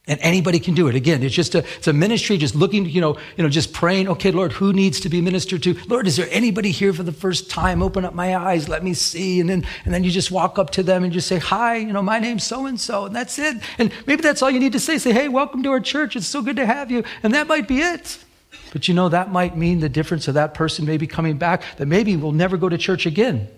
And 0.06 0.18
anybody 0.22 0.58
can 0.58 0.74
do 0.74 0.88
it. 0.88 0.94
Again, 0.96 1.22
it's 1.22 1.34
just 1.34 1.54
a, 1.54 1.58
it's 1.76 1.86
a 1.86 1.92
ministry 1.92 2.36
just 2.36 2.54
looking, 2.54 2.86
you 2.86 3.00
know, 3.00 3.18
you 3.36 3.44
know, 3.44 3.50
just 3.50 3.72
praying, 3.72 4.08
okay, 4.08 4.32
Lord, 4.32 4.52
who 4.52 4.72
needs 4.72 4.98
to 5.00 5.08
be 5.08 5.20
ministered 5.20 5.62
to? 5.64 5.76
Lord, 5.88 6.06
is 6.06 6.16
there 6.16 6.26
anybody 6.30 6.70
here 6.70 6.92
for 6.92 7.02
the 7.02 7.12
first 7.12 7.50
time? 7.50 7.82
Open 7.82 8.04
up 8.04 8.14
my 8.14 8.34
eyes, 8.34 8.68
let 8.68 8.82
me 8.82 8.94
see. 8.94 9.40
And 9.40 9.48
then, 9.48 9.64
and 9.84 9.92
then 9.92 10.02
you 10.02 10.10
just 10.10 10.30
walk 10.30 10.58
up 10.58 10.70
to 10.70 10.82
them 10.82 11.04
and 11.04 11.12
just 11.12 11.28
say, 11.28 11.38
hi, 11.38 11.76
you 11.76 11.92
know, 11.92 12.02
my 12.02 12.18
name's 12.18 12.44
so 12.44 12.66
and 12.66 12.80
so. 12.80 13.04
And 13.04 13.14
that's 13.14 13.38
it. 13.38 13.58
And 13.78 13.92
maybe 14.06 14.22
that's 14.22 14.42
all 14.42 14.50
you 14.50 14.58
need 14.58 14.72
to 14.72 14.80
say. 14.80 14.98
Say, 14.98 15.12
hey, 15.12 15.28
welcome 15.28 15.62
to 15.62 15.70
our 15.70 15.80
church. 15.80 16.16
It's 16.16 16.26
so 16.26 16.42
good 16.42 16.56
to 16.56 16.66
have 16.66 16.90
you. 16.90 17.04
And 17.22 17.34
that 17.34 17.46
might 17.46 17.68
be 17.68 17.80
it. 17.80 18.24
But 18.72 18.88
you 18.88 18.94
know, 18.94 19.10
that 19.10 19.30
might 19.30 19.56
mean 19.56 19.80
the 19.80 19.88
difference 19.88 20.28
of 20.28 20.34
that 20.34 20.54
person 20.54 20.86
maybe 20.86 21.06
coming 21.06 21.36
back, 21.36 21.62
that 21.76 21.86
maybe 21.86 22.16
we'll 22.16 22.32
never 22.32 22.56
go 22.56 22.68
to 22.68 22.78
church 22.78 23.04
again. 23.04 23.48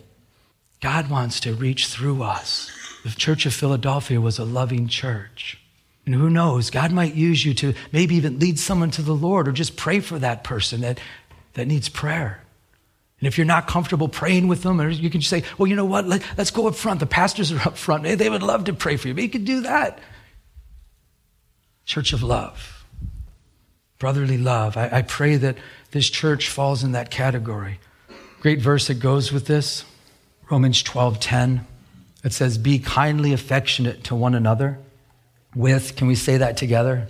God 0.81 1.09
wants 1.09 1.39
to 1.41 1.55
reach 1.55 1.87
through 1.87 2.23
us. 2.25 2.71
The 3.05 3.11
Church 3.11 3.47
of 3.47 3.55
Philadelphia 3.55 4.21
was 4.21 4.39
a 4.39 4.45
loving 4.45 4.89
church. 4.89 5.62
And 6.04 6.14
who 6.14 6.28
knows, 6.28 6.71
God 6.71 6.92
might 6.92 7.14
use 7.14 7.44
you 7.44 7.54
to 7.54 7.75
maybe 7.92 8.16
even 8.16 8.38
lead 8.38 8.59
someone 8.59 8.90
to 8.92 9.02
the 9.02 9.14
Lord 9.14 9.47
or 9.47 9.52
just 9.52 9.76
pray 9.76 10.00
for 10.00 10.18
that 10.18 10.42
person 10.42 10.80
that, 10.80 10.99
that 11.54 11.68
needs 11.68 11.88
prayer. 11.88 12.42
And 13.21 13.28
if 13.28 13.38
you're 13.38 13.44
not 13.44 13.68
comfortable 13.68 14.09
praying 14.09 14.49
with 14.49 14.64
them, 14.64 14.80
or 14.80 14.88
you 14.88 15.09
can 15.09 15.21
just 15.21 15.30
say, 15.30 15.44
well, 15.56 15.68
you 15.68 15.76
know 15.76 15.85
what? 15.85 16.09
Let, 16.09 16.38
us 16.38 16.50
go 16.50 16.66
up 16.66 16.75
front. 16.75 16.99
The 16.99 17.06
pastors 17.06 17.52
are 17.52 17.61
up 17.61 17.78
front. 17.78 18.02
They 18.02 18.28
would 18.28 18.42
love 18.42 18.64
to 18.64 18.73
pray 18.73 18.97
for 18.97 19.06
you. 19.06 19.14
But 19.14 19.23
you 19.23 19.28
can 19.28 19.44
do 19.44 19.61
that. 19.61 20.00
Church 21.85 22.12
of 22.12 22.23
love, 22.23 22.85
brotherly 24.00 24.38
love. 24.38 24.76
I, 24.76 24.88
I 24.92 25.02
pray 25.02 25.37
that 25.37 25.56
this 25.92 26.11
church 26.11 26.49
falls 26.49 26.82
in 26.82 26.92
that 26.92 27.11
category. 27.11 27.78
Great 28.40 28.61
verse 28.61 28.88
that 28.88 28.94
goes 28.94 29.32
with 29.32 29.47
this 29.47 29.85
Romans 30.50 30.82
12 30.82 31.21
10. 31.21 31.66
It 32.25 32.32
says, 32.32 32.59
Be 32.59 32.80
kindly 32.80 33.32
affectionate 33.32 34.02
to 34.04 34.16
one 34.16 34.35
another 34.35 34.78
with, 35.54 35.97
can 35.97 36.06
we 36.06 36.14
say 36.14 36.38
that 36.38 36.56
together? 36.56 37.09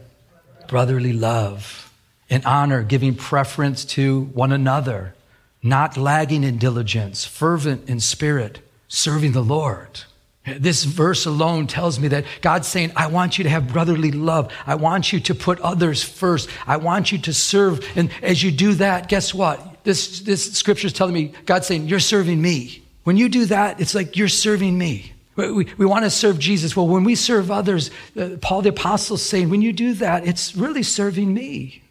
Brotherly 0.69 1.13
love. 1.13 1.93
In 2.29 2.45
honor, 2.45 2.83
giving 2.83 3.15
preference 3.15 3.85
to 3.85 4.23
one 4.33 4.53
another, 4.53 5.15
not 5.63 5.97
lagging 5.97 6.45
in 6.45 6.59
diligence, 6.59 7.25
fervent 7.25 7.89
in 7.89 8.01
spirit, 8.01 8.61
serving 8.89 9.33
the 9.33 9.43
Lord. 9.43 10.03
This 10.45 10.83
verse 10.83 11.25
alone 11.25 11.69
tells 11.69 12.01
me 12.01 12.09
that 12.09 12.25
God's 12.41 12.67
saying, 12.67 12.93
I 12.97 13.07
want 13.07 13.39
you 13.39 13.45
to 13.45 13.51
have 13.51 13.73
brotherly 13.73 14.11
love. 14.11 14.53
I 14.67 14.75
want 14.75 15.13
you 15.13 15.21
to 15.21 15.35
put 15.35 15.61
others 15.61 16.03
first. 16.03 16.49
I 16.67 16.79
want 16.79 17.13
you 17.13 17.19
to 17.19 17.33
serve. 17.33 17.87
And 17.97 18.11
as 18.23 18.43
you 18.43 18.51
do 18.51 18.75
that, 18.75 19.09
guess 19.09 19.33
what? 19.33 19.85
This, 19.85 20.21
this 20.21 20.53
scripture 20.53 20.89
is 20.89 20.93
telling 20.93 21.15
me, 21.15 21.33
God's 21.47 21.69
saying, 21.69 21.87
You're 21.87 22.01
serving 22.01 22.43
me. 22.43 22.83
When 23.05 23.17
you 23.17 23.29
do 23.29 23.47
that, 23.47 23.81
it's 23.81 23.95
like 23.95 24.17
you're 24.17 24.29
serving 24.29 24.77
me. 24.77 25.13
We, 25.35 25.67
we 25.79 25.87
want 25.87 26.05
to 26.05 26.11
serve 26.11 26.39
Jesus. 26.39 26.77
Well, 26.77 26.89
when 26.89 27.05
we 27.05 27.15
serve 27.15 27.51
others, 27.51 27.91
uh, 28.19 28.37
Paul 28.41 28.63
the 28.63 28.69
Apostle 28.69 29.17
is 29.17 29.23
saying, 29.23 29.49
when 29.49 29.63
you 29.63 29.73
do 29.73 29.95
that, 29.95 30.27
it's 30.27 30.55
really 30.55 30.83
serving 30.83 31.33
me. 31.33 31.83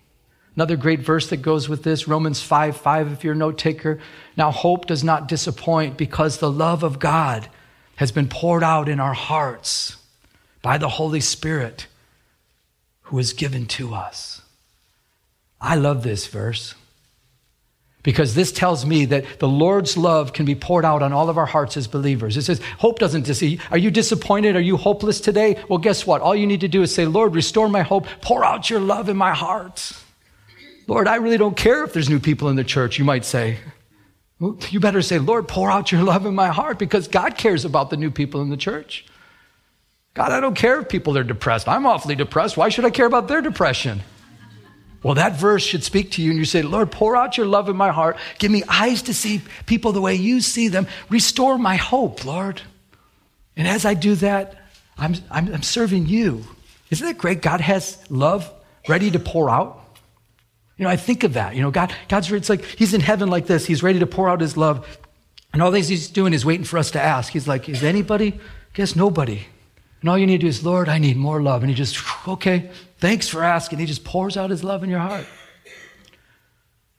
Another 0.55 0.75
great 0.75 0.99
verse 0.99 1.29
that 1.29 1.37
goes 1.37 1.69
with 1.69 1.83
this, 1.83 2.07
Romans 2.07 2.41
5 2.41 2.77
5, 2.77 3.11
if 3.13 3.23
you're 3.23 3.33
a 3.33 3.37
note 3.37 3.57
taker. 3.57 3.99
Now, 4.35 4.51
hope 4.51 4.85
does 4.85 5.03
not 5.03 5.27
disappoint 5.27 5.97
because 5.97 6.37
the 6.37 6.51
love 6.51 6.83
of 6.83 6.99
God 6.99 7.49
has 7.95 8.11
been 8.11 8.27
poured 8.27 8.63
out 8.63 8.89
in 8.89 8.99
our 8.99 9.13
hearts 9.13 9.95
by 10.61 10.77
the 10.77 10.89
Holy 10.89 11.21
Spirit 11.21 11.87
who 13.03 13.17
is 13.17 13.33
given 13.33 13.65
to 13.65 13.93
us. 13.93 14.41
I 15.59 15.75
love 15.75 16.03
this 16.03 16.27
verse 16.27 16.75
because 18.03 18.33
this 18.33 18.51
tells 18.51 18.85
me 18.85 19.05
that 19.05 19.39
the 19.39 19.47
Lord's 19.47 19.95
love 19.95 20.33
can 20.33 20.45
be 20.45 20.55
poured 20.55 20.85
out 20.85 21.03
on 21.03 21.13
all 21.13 21.29
of 21.29 21.37
our 21.37 21.45
hearts 21.45 21.77
as 21.77 21.87
believers. 21.87 22.37
It 22.37 22.43
says, 22.43 22.59
hope 22.77 22.99
doesn't 22.99 23.25
deceive. 23.25 23.63
Are 23.69 23.77
you 23.77 23.91
disappointed? 23.91 24.55
Are 24.55 24.61
you 24.61 24.77
hopeless 24.77 25.21
today? 25.21 25.61
Well, 25.69 25.79
guess 25.79 26.07
what? 26.07 26.21
All 26.21 26.35
you 26.35 26.47
need 26.47 26.61
to 26.61 26.67
do 26.67 26.81
is 26.81 26.93
say, 26.93 27.05
Lord, 27.05 27.35
restore 27.35 27.69
my 27.69 27.83
hope. 27.83 28.07
Pour 28.21 28.43
out 28.43 28.69
your 28.69 28.79
love 28.79 29.09
in 29.09 29.17
my 29.17 29.33
heart. 29.33 29.91
Lord, 30.87 31.07
I 31.07 31.15
really 31.15 31.37
don't 31.37 31.55
care 31.55 31.83
if 31.83 31.93
there's 31.93 32.09
new 32.09 32.19
people 32.19 32.49
in 32.49 32.55
the 32.55 32.63
church, 32.63 32.97
you 32.97 33.05
might 33.05 33.23
say. 33.23 33.57
You 34.39 34.79
better 34.79 35.03
say, 35.03 35.19
Lord, 35.19 35.47
pour 35.47 35.69
out 35.69 35.91
your 35.91 36.03
love 36.03 36.25
in 36.25 36.33
my 36.33 36.47
heart 36.47 36.79
because 36.79 37.07
God 37.07 37.37
cares 37.37 37.63
about 37.63 37.91
the 37.91 37.97
new 37.97 38.09
people 38.09 38.41
in 38.41 38.49
the 38.49 38.57
church. 38.57 39.05
God, 40.15 40.31
I 40.31 40.39
don't 40.39 40.55
care 40.55 40.79
if 40.81 40.89
people 40.89 41.17
are 41.17 41.23
depressed. 41.23 41.69
I'm 41.69 41.85
awfully 41.85 42.15
depressed. 42.15 42.57
Why 42.57 42.69
should 42.69 42.83
I 42.83 42.89
care 42.89 43.05
about 43.05 43.27
their 43.27 43.41
depression? 43.41 44.01
Well, 45.03 45.15
that 45.15 45.35
verse 45.35 45.63
should 45.63 45.83
speak 45.83 46.11
to 46.11 46.21
you, 46.21 46.29
and 46.29 46.37
you 46.37 46.45
say, 46.45 46.61
Lord, 46.61 46.91
pour 46.91 47.15
out 47.15 47.35
your 47.35 47.47
love 47.47 47.69
in 47.69 47.75
my 47.75 47.89
heart. 47.89 48.17
Give 48.37 48.51
me 48.51 48.63
eyes 48.67 49.01
to 49.03 49.13
see 49.13 49.41
people 49.65 49.93
the 49.93 50.01
way 50.01 50.13
you 50.13 50.41
see 50.41 50.67
them. 50.67 50.87
Restore 51.09 51.57
my 51.57 51.75
hope, 51.75 52.23
Lord. 52.23 52.61
And 53.57 53.67
as 53.67 53.83
I 53.83 53.95
do 53.95 54.15
that, 54.15 54.55
I'm, 54.97 55.15
I'm, 55.31 55.53
I'm 55.53 55.63
serving 55.63 56.05
you. 56.05 56.45
Isn't 56.91 57.05
that 57.05 57.17
great? 57.17 57.41
God 57.41 57.61
has 57.61 57.97
love 58.09 58.51
ready 58.87 59.09
to 59.11 59.19
pour 59.19 59.49
out. 59.49 59.79
You 60.77 60.83
know, 60.83 60.91
I 60.91 60.97
think 60.97 61.23
of 61.23 61.33
that. 61.33 61.55
You 61.55 61.61
know, 61.61 61.71
God, 61.71 61.93
God's 62.07 62.31
it's 62.31 62.49
like 62.49 62.63
He's 62.63 62.93
in 62.93 63.01
heaven 63.01 63.29
like 63.29 63.47
this. 63.47 63.65
He's 63.65 63.81
ready 63.81 63.99
to 63.99 64.07
pour 64.07 64.29
out 64.29 64.41
His 64.41 64.55
love. 64.55 64.99
And 65.53 65.61
all 65.61 65.71
He's 65.71 66.09
doing 66.09 66.33
is 66.33 66.45
waiting 66.45 66.63
for 66.63 66.77
us 66.77 66.91
to 66.91 67.01
ask. 67.01 67.31
He's 67.31 67.47
like, 67.47 67.69
Is 67.69 67.83
anybody? 67.83 68.39
Guess 68.73 68.95
nobody. 68.95 69.45
And 70.01 70.09
all 70.09 70.17
you 70.17 70.25
need 70.25 70.37
to 70.37 70.41
do 70.41 70.47
is, 70.47 70.65
Lord, 70.65 70.89
I 70.89 70.97
need 70.97 71.15
more 71.15 71.41
love. 71.41 71.63
And 71.63 71.69
He 71.69 71.75
just, 71.75 71.97
okay, 72.27 72.71
Thanks 73.01 73.27
for 73.27 73.43
asking. 73.43 73.79
He 73.79 73.87
just 73.87 74.03
pours 74.03 74.37
out 74.37 74.51
his 74.51 74.63
love 74.63 74.83
in 74.83 74.89
your 74.89 74.99
heart. 74.99 75.25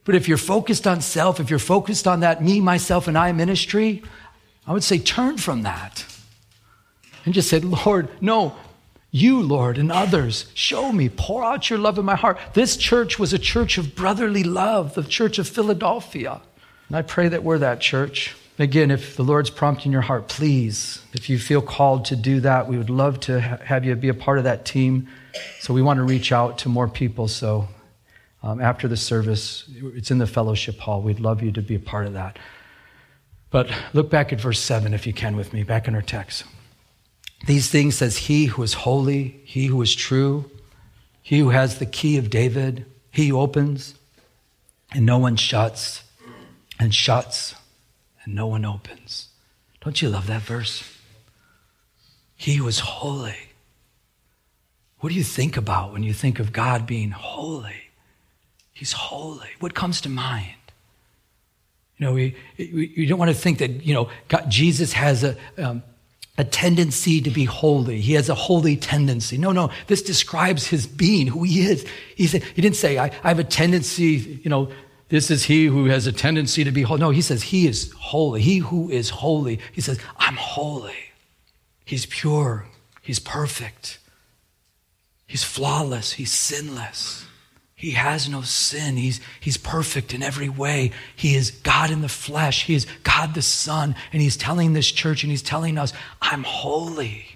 But 0.04 0.16
if 0.16 0.26
you're 0.26 0.36
focused 0.36 0.84
on 0.84 1.00
self, 1.00 1.38
if 1.38 1.48
you're 1.48 1.60
focused 1.60 2.08
on 2.08 2.20
that 2.20 2.42
me, 2.42 2.60
myself, 2.60 3.06
and 3.06 3.16
I 3.16 3.30
ministry, 3.30 4.02
I 4.66 4.72
would 4.72 4.82
say 4.82 4.98
turn 4.98 5.38
from 5.38 5.62
that 5.62 6.04
and 7.24 7.32
just 7.32 7.48
say, 7.48 7.60
Lord, 7.60 8.08
no, 8.20 8.56
you, 9.12 9.40
Lord, 9.40 9.78
and 9.78 9.92
others, 9.92 10.46
show 10.54 10.90
me, 10.90 11.08
pour 11.08 11.44
out 11.44 11.70
your 11.70 11.78
love 11.78 11.98
in 11.98 12.04
my 12.04 12.16
heart. 12.16 12.40
This 12.54 12.76
church 12.76 13.20
was 13.20 13.32
a 13.32 13.38
church 13.38 13.78
of 13.78 13.94
brotherly 13.94 14.42
love, 14.42 14.94
the 14.94 15.04
church 15.04 15.38
of 15.38 15.46
Philadelphia. 15.46 16.40
And 16.88 16.96
I 16.96 17.02
pray 17.02 17.28
that 17.28 17.44
we're 17.44 17.58
that 17.58 17.80
church. 17.80 18.34
Again, 18.58 18.90
if 18.90 19.16
the 19.16 19.22
Lord's 19.22 19.48
prompting 19.48 19.92
your 19.92 20.02
heart, 20.02 20.28
please, 20.28 21.02
if 21.14 21.30
you 21.30 21.38
feel 21.38 21.62
called 21.62 22.04
to 22.06 22.16
do 22.16 22.40
that, 22.40 22.68
we 22.68 22.76
would 22.76 22.90
love 22.90 23.18
to 23.20 23.40
have 23.40 23.84
you 23.84 23.94
be 23.96 24.08
a 24.08 24.14
part 24.14 24.38
of 24.38 24.44
that 24.44 24.66
team. 24.66 25.08
So 25.60 25.72
we 25.72 25.80
want 25.80 25.96
to 25.98 26.04
reach 26.04 26.32
out 26.32 26.58
to 26.58 26.68
more 26.68 26.86
people. 26.86 27.28
So 27.28 27.68
um, 28.42 28.60
after 28.60 28.88
the 28.88 28.96
service, 28.96 29.64
it's 29.94 30.10
in 30.10 30.18
the 30.18 30.26
fellowship 30.26 30.78
hall. 30.78 31.00
We'd 31.00 31.20
love 31.20 31.42
you 31.42 31.50
to 31.52 31.62
be 31.62 31.76
a 31.76 31.80
part 31.80 32.06
of 32.06 32.12
that. 32.12 32.38
But 33.50 33.70
look 33.94 34.10
back 34.10 34.32
at 34.32 34.40
verse 34.40 34.60
7 34.60 34.92
if 34.92 35.06
you 35.06 35.14
can 35.14 35.34
with 35.34 35.52
me, 35.52 35.62
back 35.62 35.88
in 35.88 35.94
our 35.94 36.02
text. 36.02 36.44
These 37.46 37.70
things 37.70 37.96
says 37.96 38.16
he 38.16 38.46
who 38.46 38.62
is 38.62 38.74
holy, 38.74 39.40
he 39.44 39.66
who 39.66 39.80
is 39.82 39.94
true, 39.94 40.50
he 41.22 41.38
who 41.38 41.50
has 41.50 41.78
the 41.78 41.86
key 41.86 42.18
of 42.18 42.30
David, 42.30 42.84
he 43.10 43.32
opens, 43.32 43.94
and 44.92 45.06
no 45.06 45.18
one 45.18 45.36
shuts, 45.36 46.02
and 46.78 46.94
shuts, 46.94 47.54
and 48.24 48.34
no 48.34 48.46
one 48.46 48.64
opens. 48.64 49.28
Don't 49.80 50.00
you 50.00 50.08
love 50.08 50.26
that 50.28 50.42
verse? 50.42 50.84
He 52.36 52.60
was 52.60 52.80
holy. 52.80 53.36
What 55.00 55.10
do 55.10 55.16
you 55.16 55.24
think 55.24 55.56
about 55.56 55.92
when 55.92 56.02
you 56.02 56.12
think 56.12 56.38
of 56.38 56.52
God 56.52 56.86
being 56.86 57.10
holy? 57.10 57.90
He's 58.72 58.92
holy. 58.92 59.48
What 59.58 59.74
comes 59.74 60.00
to 60.02 60.08
mind? 60.08 60.54
You 61.98 62.06
know, 62.06 62.12
we, 62.14 62.36
we, 62.58 62.94
we 62.96 63.06
don't 63.06 63.18
want 63.18 63.30
to 63.30 63.36
think 63.36 63.58
that, 63.58 63.84
you 63.84 63.94
know, 63.94 64.08
God, 64.28 64.48
Jesus 64.48 64.92
has 64.92 65.24
a, 65.24 65.36
um, 65.58 65.82
a 66.38 66.44
tendency 66.44 67.20
to 67.20 67.30
be 67.30 67.44
holy. 67.44 68.00
He 68.00 68.14
has 68.14 68.28
a 68.28 68.34
holy 68.34 68.76
tendency. 68.76 69.38
No, 69.38 69.52
no, 69.52 69.70
this 69.86 70.02
describes 70.02 70.66
his 70.66 70.86
being, 70.86 71.26
who 71.26 71.42
he 71.44 71.62
is. 71.62 71.86
He, 72.16 72.26
said, 72.26 72.42
he 72.42 72.62
didn't 72.62 72.76
say, 72.76 72.98
I, 72.98 73.06
I 73.22 73.28
have 73.28 73.38
a 73.38 73.44
tendency, 73.44 74.40
you 74.42 74.50
know, 74.50 74.68
this 75.12 75.30
is 75.30 75.44
he 75.44 75.66
who 75.66 75.84
has 75.84 76.06
a 76.06 76.12
tendency 76.12 76.64
to 76.64 76.70
be 76.70 76.80
holy. 76.80 77.00
No, 77.00 77.10
he 77.10 77.20
says, 77.20 77.42
he 77.42 77.66
is 77.66 77.92
holy. 77.98 78.40
He 78.40 78.56
who 78.56 78.88
is 78.88 79.10
holy, 79.10 79.60
he 79.70 79.82
says, 79.82 80.00
I'm 80.16 80.36
holy. 80.36 80.96
He's 81.84 82.06
pure. 82.06 82.64
He's 83.02 83.18
perfect. 83.18 83.98
He's 85.26 85.44
flawless. 85.44 86.14
He's 86.14 86.32
sinless. 86.32 87.26
He 87.74 87.90
has 87.90 88.26
no 88.26 88.40
sin. 88.40 88.96
He's, 88.96 89.20
he's 89.38 89.58
perfect 89.58 90.14
in 90.14 90.22
every 90.22 90.48
way. 90.48 90.92
He 91.14 91.34
is 91.34 91.50
God 91.50 91.90
in 91.90 92.00
the 92.00 92.08
flesh. 92.08 92.64
He 92.64 92.74
is 92.74 92.86
God 93.02 93.34
the 93.34 93.42
Son. 93.42 93.94
And 94.14 94.22
He's 94.22 94.38
telling 94.38 94.72
this 94.72 94.90
church 94.90 95.24
and 95.24 95.30
He's 95.30 95.42
telling 95.42 95.76
us, 95.76 95.92
I'm 96.22 96.42
holy. 96.42 97.31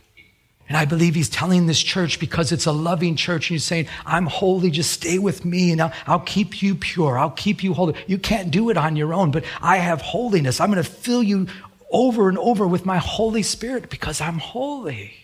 And 0.68 0.76
I 0.76 0.84
believe 0.84 1.14
He's 1.14 1.28
telling 1.28 1.66
this 1.66 1.82
church 1.82 2.18
because 2.18 2.52
it's 2.52 2.66
a 2.66 2.72
loving 2.72 3.16
church. 3.16 3.50
And 3.50 3.54
He's 3.54 3.64
saying, 3.64 3.86
I'm 4.04 4.26
holy. 4.26 4.70
Just 4.70 4.90
stay 4.92 5.18
with 5.18 5.44
me 5.44 5.72
and 5.72 5.80
I'll, 5.80 5.92
I'll 6.06 6.20
keep 6.20 6.62
you 6.62 6.74
pure. 6.74 7.18
I'll 7.18 7.30
keep 7.30 7.62
you 7.62 7.74
holy. 7.74 7.94
You 8.06 8.18
can't 8.18 8.50
do 8.50 8.70
it 8.70 8.76
on 8.76 8.96
your 8.96 9.14
own, 9.14 9.30
but 9.30 9.44
I 9.60 9.76
have 9.78 10.00
holiness. 10.00 10.60
I'm 10.60 10.70
going 10.70 10.82
to 10.82 10.88
fill 10.88 11.22
you 11.22 11.46
over 11.90 12.28
and 12.28 12.38
over 12.38 12.66
with 12.66 12.84
my 12.84 12.98
Holy 12.98 13.42
Spirit 13.42 13.90
because 13.90 14.20
I'm 14.20 14.38
holy. 14.38 15.14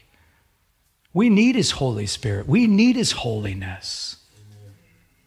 We 1.13 1.29
need 1.29 1.57
His 1.57 1.73
Holy 1.73 2.07
Spirit. 2.07 2.49
We 2.49 2.67
need 2.67 2.97
His 2.97 3.13
holiness. 3.13 4.17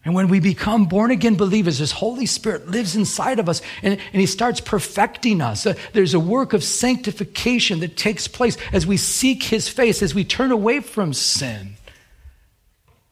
And 0.06 0.14
when 0.14 0.28
we 0.28 0.40
become 0.40 0.86
born 0.86 1.10
again 1.10 1.36
believers, 1.36 1.80
His 1.80 1.92
Holy 1.92 2.28
Spirit 2.28 2.68
lives 2.68 2.96
inside 2.96 3.40
of 3.40 3.50
us 3.50 3.64
and, 3.82 4.00
and 4.14 4.22
He 4.22 4.28
starts 4.28 4.62
perfecting 4.62 5.42
us. 5.42 5.66
Uh, 5.66 5.74
there's 5.94 6.14
a 6.14 6.20
work 6.20 6.54
of 6.54 6.64
sanctification 6.64 7.80
that 7.80 7.98
takes 7.98 8.28
place 8.28 8.56
as 8.72 8.86
we 8.86 8.98
seek 8.98 9.44
His 9.44 9.68
face, 9.68 10.04
as 10.04 10.14
we 10.14 10.24
turn 10.24 10.52
away 10.52 10.80
from 10.80 11.12
sin. 11.12 11.76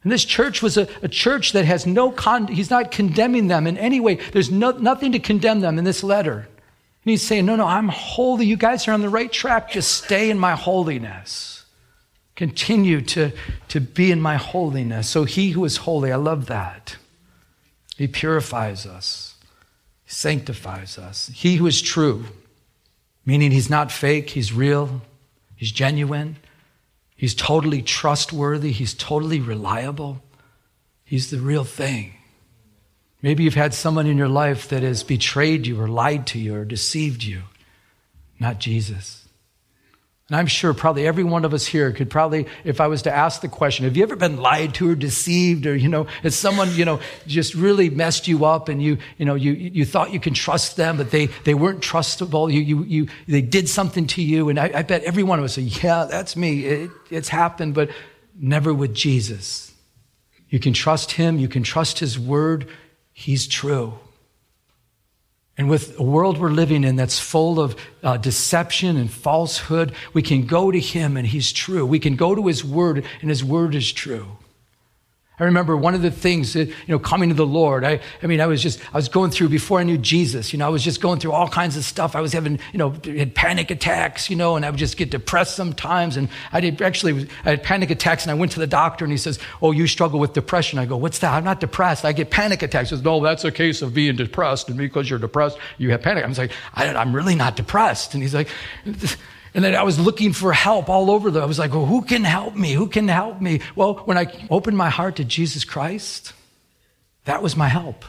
And 0.04 0.12
this 0.12 0.24
church 0.24 0.62
was 0.62 0.78
a, 0.78 0.88
a 1.02 1.08
church 1.08 1.54
that 1.54 1.66
has 1.66 1.88
no, 1.88 2.12
con- 2.12 2.48
He's 2.48 2.70
not 2.70 2.92
condemning 2.92 3.48
them 3.48 3.66
in 3.66 3.76
any 3.78 4.00
way. 4.00 4.16
There's 4.32 4.52
no, 4.52 4.72
nothing 4.72 5.14
to 5.14 5.20
condemn 5.20 5.62
them 5.62 5.80
in 5.80 5.86
this 5.86 6.04
letter. 6.04 6.40
And 6.42 7.12
He's 7.12 7.24
saying, 7.24 7.48
No, 7.48 7.56
no, 7.56 7.66
I'm 7.66 7.88
holy. 7.88 8.46
You 8.46 8.56
guys 8.56 8.88
are 8.88 8.92
on 8.92 9.02
the 9.02 9.10
right 9.10 9.32
track. 9.32 9.72
Just 9.72 10.04
stay 10.04 10.30
in 10.30 10.38
my 10.38 10.56
holiness. 10.56 11.53
Continue 12.36 13.02
to, 13.02 13.32
to 13.68 13.80
be 13.80 14.12
in 14.12 14.20
my 14.22 14.38
holiness. 14.38 15.08
So 15.08 15.24
he 15.24 15.52
who 15.52 15.66
is 15.66 15.78
holy, 15.78 16.12
I 16.12 16.16
love 16.16 16.48
that. 16.48 16.98
He 17.98 18.08
purifies 18.08 18.86
us, 18.86 19.36
sanctifies 20.06 20.98
us. 20.98 21.30
He 21.34 21.58
who 21.58 21.68
is 21.68 21.82
true, 21.82 22.26
meaning 23.26 23.52
he's 23.52 23.70
not 23.70 23.92
fake, 23.92 24.32
he's 24.32 24.52
real, 24.52 25.02
he's 25.56 25.72
genuine, 25.72 26.38
he's 27.16 27.36
totally 27.36 27.84
trustworthy, 27.84 28.72
he's 28.72 28.96
totally 28.96 29.40
reliable, 29.40 30.24
he's 31.06 31.30
the 31.30 31.40
real 31.40 31.64
thing. 31.64 32.16
Maybe 33.22 33.44
you've 33.44 33.54
had 33.54 33.74
someone 33.74 34.08
in 34.08 34.18
your 34.18 34.28
life 34.28 34.68
that 34.70 34.84
has 34.84 35.04
betrayed 35.04 35.66
you 35.66 35.80
or 35.80 35.88
lied 35.88 36.28
to 36.28 36.40
you 36.40 36.56
or 36.56 36.66
deceived 36.66 37.24
you, 37.24 37.44
not 38.40 38.60
Jesus. 38.60 39.23
And 40.30 40.38
I'm 40.38 40.48
sure 40.48 40.74
probably 40.74 41.06
every 41.06 41.26
one 41.26 41.44
of 41.44 41.54
us 41.54 41.66
here 41.66 41.92
could 41.92 42.10
probably, 42.10 42.48
if 42.64 42.80
I 42.80 42.88
was 42.88 43.02
to 43.02 43.14
ask 43.14 43.42
the 43.42 43.50
question, 43.50 43.84
have 43.84 43.98
you 43.98 44.04
ever 44.04 44.16
been 44.16 44.38
lied 44.38 44.74
to 44.76 44.90
or 44.90 44.96
deceived 44.96 45.68
or, 45.68 45.76
you 45.76 45.90
know, 45.90 46.06
has 46.22 46.34
someone, 46.34 46.74
you 46.76 46.86
know, 46.86 47.02
just 47.28 47.54
really 47.54 47.90
messed 47.90 48.26
you 48.26 48.46
up 48.46 48.70
and 48.70 48.82
you, 48.82 49.00
you 49.18 49.26
know, 49.26 49.36
you, 49.36 49.52
you 49.52 49.84
thought 49.84 50.14
you 50.14 50.22
can 50.22 50.34
trust 50.34 50.78
them, 50.78 50.96
but 50.96 51.12
they, 51.12 51.26
they 51.44 51.54
weren't 51.54 51.82
trustable. 51.82 52.52
You, 52.52 52.62
you, 52.62 52.84
you, 52.84 53.08
they 53.28 53.42
did 53.42 53.68
something 53.68 54.08
to 54.08 54.22
you. 54.22 54.48
And 54.48 54.58
I, 54.58 54.72
I 54.74 54.82
bet 54.84 55.04
every 55.04 55.24
one 55.24 55.40
of 55.40 55.46
us 55.46 55.56
say, 55.56 55.64
yeah, 55.64 56.06
that's 56.06 56.38
me. 56.38 56.66
It, 56.66 56.92
it's 57.12 57.28
happened, 57.28 57.74
but 57.74 57.90
never 58.40 58.74
with 58.74 58.94
Jesus. 58.94 59.74
You 60.48 60.60
can 60.60 60.72
trust 60.72 61.12
him. 61.12 61.38
You 61.38 61.50
can 61.50 61.64
trust 61.64 62.00
his 62.00 62.18
word. 62.18 62.70
He's 63.12 63.46
true. 63.46 64.00
And 65.58 65.70
with 65.70 66.00
a 66.00 66.04
world 66.04 66.40
we're 66.40 66.50
living 66.50 66.84
in 66.84 66.96
that's 66.96 67.20
full 67.20 67.60
of 67.60 67.76
uh, 68.02 68.18
deception 68.18 68.98
and 68.98 69.12
falsehood, 69.12 69.94
we 70.14 70.22
can 70.22 70.46
go 70.48 70.72
to 70.72 70.80
Him 70.80 71.16
and 71.16 71.28
He's 71.28 71.52
true. 71.52 71.86
We 71.86 72.00
can 72.00 72.16
go 72.16 72.34
to 72.34 72.48
His 72.48 72.66
Word 72.66 73.06
and 73.22 73.30
His 73.30 73.44
Word 73.44 73.76
is 73.76 73.92
true. 73.92 74.38
I 75.40 75.46
remember 75.46 75.76
one 75.76 75.96
of 75.96 76.04
the 76.04 76.12
things 76.12 76.54
that, 76.54 76.68
you 76.68 76.76
know, 76.90 77.00
coming 77.00 77.30
to 77.30 77.36
the 77.36 77.46
Lord. 77.46 77.84
I, 77.84 78.00
I 78.22 78.28
mean, 78.28 78.40
I 78.40 78.46
was 78.46 78.62
just, 78.62 78.80
I 78.94 78.98
was 78.98 79.10
going 79.10 79.32
through 79.32 79.50
before 79.50 79.80
I 79.80 79.84
knew 79.84 79.98
Jesus, 79.98 80.54
you 80.54 80.60
know, 80.60 80.68
I 80.68 80.70
was 80.70 80.84
just 80.84 81.02
going 81.02 81.20
through 81.20 81.32
all 81.32 81.48
kinds 81.48 81.76
of 81.76 81.84
stuff. 81.84 82.16
I 82.16 82.22
was 82.22 82.34
having, 82.34 82.60
you 82.72 82.78
know, 82.78 82.92
had 83.04 83.34
panic 83.34 83.72
attacks, 83.72 84.30
you 84.30 84.36
know, 84.36 84.56
and 84.56 84.64
I 84.64 84.70
would 84.70 84.78
just 84.78 84.96
get 84.96 85.10
depressed 85.10 85.56
sometimes. 85.56 86.18
And 86.18 86.30
I 86.52 86.62
did 86.62 86.80
actually, 86.84 87.28
I 87.46 87.50
had 87.50 87.64
panic 87.64 87.90
attacks 87.90 88.24
and 88.26 88.32
I 88.32 88.36
went 88.36 88.52
to 88.52 88.60
the 88.60 88.68
doctor 88.68 89.06
and 89.06 89.12
he 89.12 89.18
says, 89.18 89.40
Oh, 89.60 89.72
you 89.72 89.88
struggle 89.88 90.20
with 90.20 90.34
depression. 90.34 90.78
I 90.78 90.86
go, 90.86 90.98
What's 90.98 91.18
that? 91.20 91.34
I'm 91.34 91.44
not 91.44 91.60
depressed. 91.60 92.06
I 92.06 92.14
get 92.14 92.30
panic 92.30 92.62
attacks. 92.62 92.92
He 92.92 92.96
says, 92.96 93.04
No, 93.04 93.20
that's 93.20 93.44
a 93.44 93.52
case 93.52 93.82
of 93.82 93.92
being 93.96 94.16
depressed. 94.16 94.70
And 94.70 94.78
because 94.78 95.10
you're 95.10 95.18
depressed, 95.18 95.58
you 95.80 95.90
have 95.92 96.04
panic. 96.04 96.24
I'm 96.24 96.34
like, 96.34 96.52
I, 96.76 96.94
I'm 96.94 97.16
really 97.16 97.36
not 97.36 97.56
depressed. 97.56 98.14
And 98.14 98.22
he's 98.22 98.36
like, 98.36 98.50
and 99.54 99.64
then 99.64 99.76
I 99.76 99.84
was 99.84 100.00
looking 100.00 100.34
for 100.34 100.54
help 100.54 100.90
all 100.90 101.12
over. 101.12 101.30
The, 101.30 101.42
I 101.42 101.46
was 101.46 101.60
like, 101.60 101.72
well, 101.72 101.86
who 101.86 102.02
can 102.02 102.24
help 102.24 102.56
me? 102.56 102.74
Who 102.74 102.88
can 102.88 103.08
help 103.08 103.40
me? 103.40 103.62
Well, 103.76 103.96
when 104.06 104.18
I 104.18 104.34
opened 104.50 104.78
my 104.78 104.90
heart 104.90 105.18
to 105.18 105.24
Jesus 105.24 105.64
Christ, 105.64 106.34
that 107.26 107.44
was 107.44 107.56
my 107.56 107.68
help. 107.68 108.04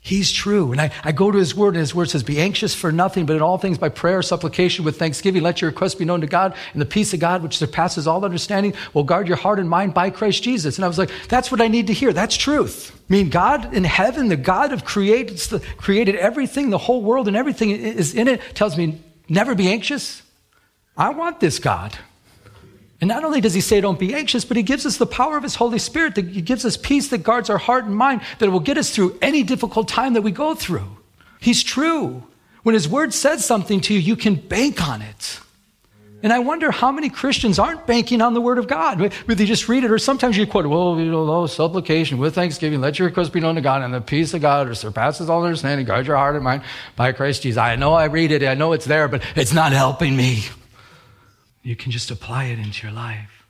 He's 0.00 0.32
true. 0.32 0.72
And 0.72 0.80
I, 0.80 0.90
I 1.04 1.12
go 1.12 1.30
to 1.30 1.38
his 1.38 1.54
word, 1.54 1.74
and 1.74 1.80
his 1.80 1.94
word 1.94 2.08
says, 2.08 2.22
Be 2.22 2.40
anxious 2.40 2.74
for 2.74 2.90
nothing, 2.90 3.26
but 3.26 3.36
in 3.36 3.42
all 3.42 3.58
things 3.58 3.78
by 3.78 3.88
prayer, 3.88 4.22
supplication, 4.22 4.84
with 4.84 4.98
thanksgiving, 4.98 5.42
let 5.42 5.60
your 5.60 5.70
requests 5.70 5.96
be 5.96 6.04
known 6.04 6.22
to 6.22 6.26
God, 6.26 6.54
and 6.72 6.80
the 6.80 6.86
peace 6.86 7.12
of 7.12 7.20
God, 7.20 7.42
which 7.42 7.58
surpasses 7.58 8.06
all 8.06 8.24
understanding, 8.24 8.74
will 8.94 9.04
guard 9.04 9.28
your 9.28 9.36
heart 9.36 9.58
and 9.58 9.68
mind 9.68 9.94
by 9.94 10.10
Christ 10.10 10.42
Jesus. 10.42 10.76
And 10.76 10.84
I 10.84 10.88
was 10.88 10.98
like, 10.98 11.10
That's 11.28 11.50
what 11.50 11.60
I 11.60 11.68
need 11.68 11.88
to 11.88 11.92
hear. 11.92 12.12
That's 12.12 12.36
truth. 12.36 12.98
I 13.10 13.12
mean, 13.12 13.28
God 13.28 13.74
in 13.74 13.84
heaven, 13.84 14.28
the 14.28 14.36
God 14.36 14.72
of 14.72 14.84
created, 14.84 15.40
created 15.76 16.14
everything, 16.16 16.70
the 16.70 16.78
whole 16.78 17.02
world, 17.02 17.28
and 17.28 17.36
everything 17.36 17.70
is 17.70 18.14
in 18.14 18.28
it, 18.28 18.40
tells 18.54 18.78
me, 18.78 19.00
Never 19.28 19.54
be 19.54 19.68
anxious. 19.68 20.22
I 20.98 21.10
want 21.10 21.40
this 21.40 21.60
God. 21.60 21.96
And 23.00 23.06
not 23.06 23.22
only 23.22 23.40
does 23.40 23.54
he 23.54 23.60
say 23.60 23.80
don't 23.80 23.98
be 23.98 24.12
anxious, 24.12 24.44
but 24.44 24.56
he 24.56 24.64
gives 24.64 24.84
us 24.84 24.96
the 24.96 25.06
power 25.06 25.36
of 25.36 25.44
his 25.44 25.54
Holy 25.54 25.78
Spirit. 25.78 26.16
That 26.16 26.26
he 26.26 26.42
gives 26.42 26.64
us 26.64 26.76
peace 26.76 27.08
that 27.08 27.18
guards 27.18 27.48
our 27.48 27.56
heart 27.58 27.84
and 27.84 27.94
mind, 27.94 28.22
that 28.40 28.50
will 28.50 28.58
get 28.58 28.76
us 28.76 28.90
through 28.90 29.16
any 29.22 29.44
difficult 29.44 29.86
time 29.86 30.14
that 30.14 30.22
we 30.22 30.32
go 30.32 30.56
through. 30.56 30.98
He's 31.40 31.62
true. 31.62 32.24
When 32.64 32.74
his 32.74 32.88
word 32.88 33.14
says 33.14 33.44
something 33.44 33.80
to 33.82 33.94
you, 33.94 34.00
you 34.00 34.16
can 34.16 34.34
bank 34.34 34.86
on 34.86 35.00
it. 35.00 35.40
And 36.20 36.32
I 36.32 36.40
wonder 36.40 36.72
how 36.72 36.90
many 36.90 37.08
Christians 37.10 37.60
aren't 37.60 37.86
banking 37.86 38.20
on 38.20 38.34
the 38.34 38.40
word 38.40 38.58
of 38.58 38.66
God. 38.66 39.00
Whether 39.00 39.36
they 39.36 39.46
just 39.46 39.68
read 39.68 39.84
it, 39.84 39.92
or 39.92 40.00
sometimes 40.00 40.36
you 40.36 40.48
quote, 40.48 40.66
well, 40.66 40.98
you 40.98 41.12
know, 41.12 41.46
supplication 41.46 42.18
with 42.18 42.34
thanksgiving, 42.34 42.80
let 42.80 42.98
your 42.98 43.06
request 43.06 43.32
be 43.32 43.38
known 43.38 43.54
to 43.54 43.60
God, 43.60 43.82
and 43.82 43.94
the 43.94 44.00
peace 44.00 44.34
of 44.34 44.40
God, 44.40 44.76
surpasses 44.76 45.30
all 45.30 45.44
understanding, 45.44 45.86
guard 45.86 46.08
your 46.08 46.16
heart 46.16 46.34
and 46.34 46.42
mind 46.42 46.64
by 46.96 47.12
Christ 47.12 47.42
Jesus. 47.42 47.56
I 47.56 47.76
know 47.76 47.94
I 47.94 48.06
read 48.06 48.32
it, 48.32 48.42
I 48.42 48.54
know 48.54 48.72
it's 48.72 48.86
there, 48.86 49.06
but 49.06 49.22
it's 49.36 49.52
not 49.52 49.70
helping 49.70 50.16
me. 50.16 50.42
You 51.68 51.76
can 51.76 51.92
just 51.92 52.10
apply 52.10 52.44
it 52.44 52.58
into 52.58 52.86
your 52.86 52.96
life. 52.96 53.44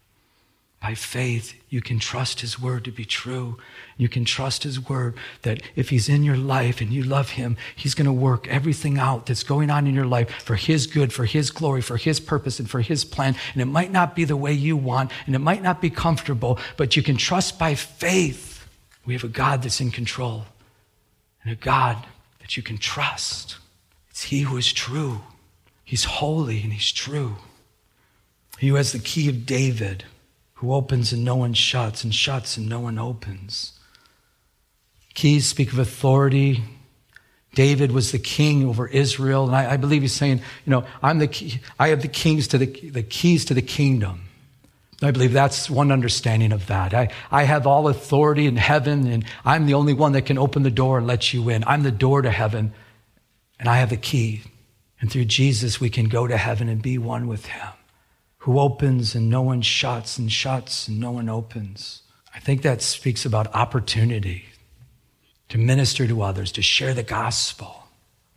By 0.82 0.96
faith, 0.96 1.54
you 1.68 1.80
can 1.80 2.00
trust 2.00 2.40
His 2.40 2.58
word 2.58 2.84
to 2.86 2.90
be 2.90 3.04
true. 3.04 3.58
You 3.96 4.08
can 4.08 4.24
trust 4.24 4.64
His 4.64 4.88
word 4.88 5.14
that 5.42 5.62
if 5.76 5.90
He's 5.90 6.08
in 6.08 6.24
your 6.24 6.36
life 6.36 6.80
and 6.80 6.92
you 6.92 7.04
love 7.04 7.30
Him, 7.30 7.56
He's 7.76 7.94
going 7.94 8.06
to 8.06 8.12
work 8.12 8.48
everything 8.48 8.98
out 8.98 9.26
that's 9.26 9.44
going 9.44 9.70
on 9.70 9.86
in 9.86 9.94
your 9.94 10.04
life 10.04 10.28
for 10.42 10.56
His 10.56 10.88
good, 10.88 11.12
for 11.12 11.26
His 11.26 11.52
glory, 11.52 11.80
for 11.80 11.96
His 11.96 12.18
purpose, 12.18 12.58
and 12.58 12.68
for 12.68 12.80
His 12.80 13.04
plan. 13.04 13.36
And 13.52 13.62
it 13.62 13.66
might 13.66 13.92
not 13.92 14.16
be 14.16 14.24
the 14.24 14.36
way 14.36 14.52
you 14.52 14.76
want, 14.76 15.12
and 15.26 15.36
it 15.36 15.38
might 15.38 15.62
not 15.62 15.80
be 15.80 15.88
comfortable, 15.88 16.58
but 16.76 16.96
you 16.96 17.04
can 17.04 17.16
trust 17.16 17.56
by 17.56 17.76
faith. 17.76 18.66
We 19.06 19.14
have 19.14 19.22
a 19.22 19.28
God 19.28 19.62
that's 19.62 19.80
in 19.80 19.92
control, 19.92 20.44
and 21.44 21.52
a 21.52 21.56
God 21.56 22.04
that 22.40 22.56
you 22.56 22.64
can 22.64 22.78
trust. 22.78 23.58
It's 24.10 24.24
He 24.24 24.40
who 24.40 24.56
is 24.56 24.72
true. 24.72 25.20
He's 25.84 26.02
holy 26.02 26.62
and 26.62 26.72
He's 26.72 26.90
true. 26.90 27.36
He 28.58 28.68
who 28.68 28.74
has 28.74 28.92
the 28.92 28.98
key 28.98 29.28
of 29.28 29.46
David, 29.46 30.04
who 30.54 30.72
opens 30.72 31.12
and 31.12 31.24
no 31.24 31.36
one 31.36 31.54
shuts, 31.54 32.02
and 32.02 32.12
shuts 32.12 32.56
and 32.56 32.68
no 32.68 32.80
one 32.80 32.98
opens. 32.98 33.78
Keys 35.14 35.46
speak 35.46 35.72
of 35.72 35.78
authority. 35.78 36.62
David 37.54 37.92
was 37.92 38.10
the 38.10 38.18
king 38.18 38.66
over 38.66 38.88
Israel, 38.88 39.46
and 39.46 39.54
I, 39.54 39.72
I 39.72 39.76
believe 39.76 40.02
he's 40.02 40.12
saying, 40.12 40.40
you 40.66 40.70
know, 40.70 40.84
I'm 41.02 41.18
the 41.18 41.28
key, 41.28 41.60
I 41.78 41.88
have 41.88 42.02
the 42.02 42.08
keys 42.08 42.48
to 42.48 42.58
the, 42.58 42.66
the 42.66 43.02
keys 43.02 43.44
to 43.46 43.54
the 43.54 43.62
kingdom. 43.62 44.24
I 45.00 45.12
believe 45.12 45.32
that's 45.32 45.70
one 45.70 45.92
understanding 45.92 46.50
of 46.50 46.66
that. 46.66 46.92
I, 46.92 47.12
I 47.30 47.44
have 47.44 47.64
all 47.68 47.86
authority 47.86 48.46
in 48.46 48.56
heaven, 48.56 49.06
and 49.06 49.24
I'm 49.44 49.66
the 49.66 49.74
only 49.74 49.94
one 49.94 50.12
that 50.12 50.26
can 50.26 50.38
open 50.38 50.64
the 50.64 50.70
door 50.72 50.98
and 50.98 51.06
let 51.06 51.32
you 51.32 51.48
in. 51.48 51.62
I'm 51.64 51.84
the 51.84 51.92
door 51.92 52.22
to 52.22 52.30
heaven, 52.30 52.72
and 53.60 53.68
I 53.68 53.76
have 53.76 53.90
the 53.90 53.96
key. 53.96 54.42
And 55.00 55.10
through 55.10 55.26
Jesus, 55.26 55.80
we 55.80 55.90
can 55.90 56.08
go 56.08 56.26
to 56.26 56.36
heaven 56.36 56.68
and 56.68 56.82
be 56.82 56.98
one 56.98 57.28
with 57.28 57.46
him 57.46 57.68
who 58.48 58.58
opens 58.60 59.14
and 59.14 59.28
no 59.28 59.42
one 59.42 59.60
shuts, 59.60 60.16
and 60.16 60.32
shuts 60.32 60.88
and 60.88 60.98
no 60.98 61.10
one 61.10 61.28
opens. 61.28 62.00
I 62.34 62.40
think 62.40 62.62
that 62.62 62.80
speaks 62.80 63.26
about 63.26 63.54
opportunity 63.54 64.46
to 65.50 65.58
minister 65.58 66.06
to 66.06 66.22
others, 66.22 66.50
to 66.52 66.62
share 66.62 66.94
the 66.94 67.02
gospel. 67.02 67.84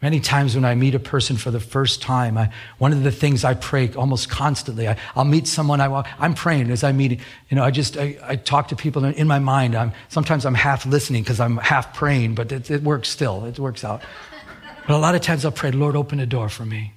Many 0.02 0.20
times 0.20 0.54
when 0.54 0.66
I 0.66 0.76
meet 0.76 0.96
a 0.96 1.00
person 1.00 1.38
for 1.38 1.50
the 1.50 1.62
first 1.62 2.02
time, 2.02 2.38
I, 2.38 2.52
one 2.78 2.92
of 2.92 3.04
the 3.04 3.12
things 3.12 3.46
I 3.46 3.54
pray 3.54 3.94
almost 3.94 4.30
constantly, 4.30 4.86
I, 4.86 4.98
will 5.16 5.24
meet 5.24 5.48
someone, 5.48 5.80
I, 5.80 6.04
I'm 6.20 6.34
praying 6.34 6.72
as 6.72 6.84
I 6.84 6.92
meet, 6.92 7.22
you 7.48 7.56
know, 7.56 7.64
I 7.64 7.72
just, 7.72 7.96
I, 7.96 8.18
I 8.22 8.36
talk 8.36 8.68
to 8.68 8.76
people 8.76 9.06
in 9.06 9.28
my 9.30 9.40
mind. 9.40 9.76
I'm, 9.76 9.94
sometimes 10.10 10.46
I'm 10.46 10.56
half 10.56 10.86
listening 10.86 11.24
because 11.24 11.40
I'm 11.40 11.56
half 11.56 11.94
praying, 11.94 12.36
but 12.36 12.52
it, 12.52 12.70
it 12.70 12.84
works 12.84 13.08
still. 13.08 13.46
It 13.46 13.60
works 13.60 13.86
out. 13.86 14.02
But 14.86 14.94
a 14.94 15.00
lot 15.00 15.16
of 15.16 15.22
times 15.22 15.46
I'll 15.46 15.54
pray, 15.54 15.72
Lord, 15.72 15.96
open 15.96 16.20
a 16.20 16.26
door 16.26 16.50
for 16.50 16.66
me. 16.66 16.92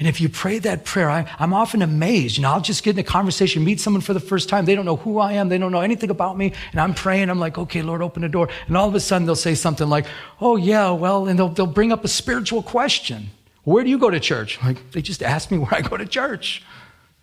And 0.00 0.08
if 0.08 0.18
you 0.18 0.30
pray 0.30 0.58
that 0.60 0.86
prayer, 0.86 1.10
I, 1.10 1.26
am 1.38 1.52
often 1.52 1.82
amazed. 1.82 2.38
You 2.38 2.42
know, 2.42 2.52
I'll 2.52 2.62
just 2.62 2.82
get 2.82 2.96
in 2.96 3.00
a 3.00 3.04
conversation, 3.04 3.62
meet 3.62 3.80
someone 3.80 4.00
for 4.00 4.14
the 4.14 4.18
first 4.18 4.48
time. 4.48 4.64
They 4.64 4.74
don't 4.74 4.86
know 4.86 4.96
who 4.96 5.18
I 5.18 5.34
am. 5.34 5.50
They 5.50 5.58
don't 5.58 5.72
know 5.72 5.82
anything 5.82 6.08
about 6.08 6.38
me. 6.38 6.54
And 6.72 6.80
I'm 6.80 6.94
praying. 6.94 7.28
I'm 7.28 7.38
like, 7.38 7.58
okay, 7.58 7.82
Lord, 7.82 8.00
open 8.00 8.22
the 8.22 8.28
door. 8.30 8.48
And 8.66 8.78
all 8.78 8.88
of 8.88 8.94
a 8.94 9.00
sudden 9.00 9.26
they'll 9.26 9.36
say 9.36 9.54
something 9.54 9.90
like, 9.90 10.06
oh, 10.40 10.56
yeah, 10.56 10.90
well, 10.90 11.28
and 11.28 11.38
they'll, 11.38 11.50
they'll 11.50 11.66
bring 11.66 11.92
up 11.92 12.02
a 12.02 12.08
spiritual 12.08 12.62
question. 12.62 13.28
Where 13.64 13.84
do 13.84 13.90
you 13.90 13.98
go 13.98 14.08
to 14.08 14.18
church? 14.18 14.58
Like, 14.62 14.92
they 14.92 15.02
just 15.02 15.22
asked 15.22 15.50
me 15.50 15.58
where 15.58 15.74
I 15.74 15.82
go 15.82 15.98
to 15.98 16.06
church. 16.06 16.62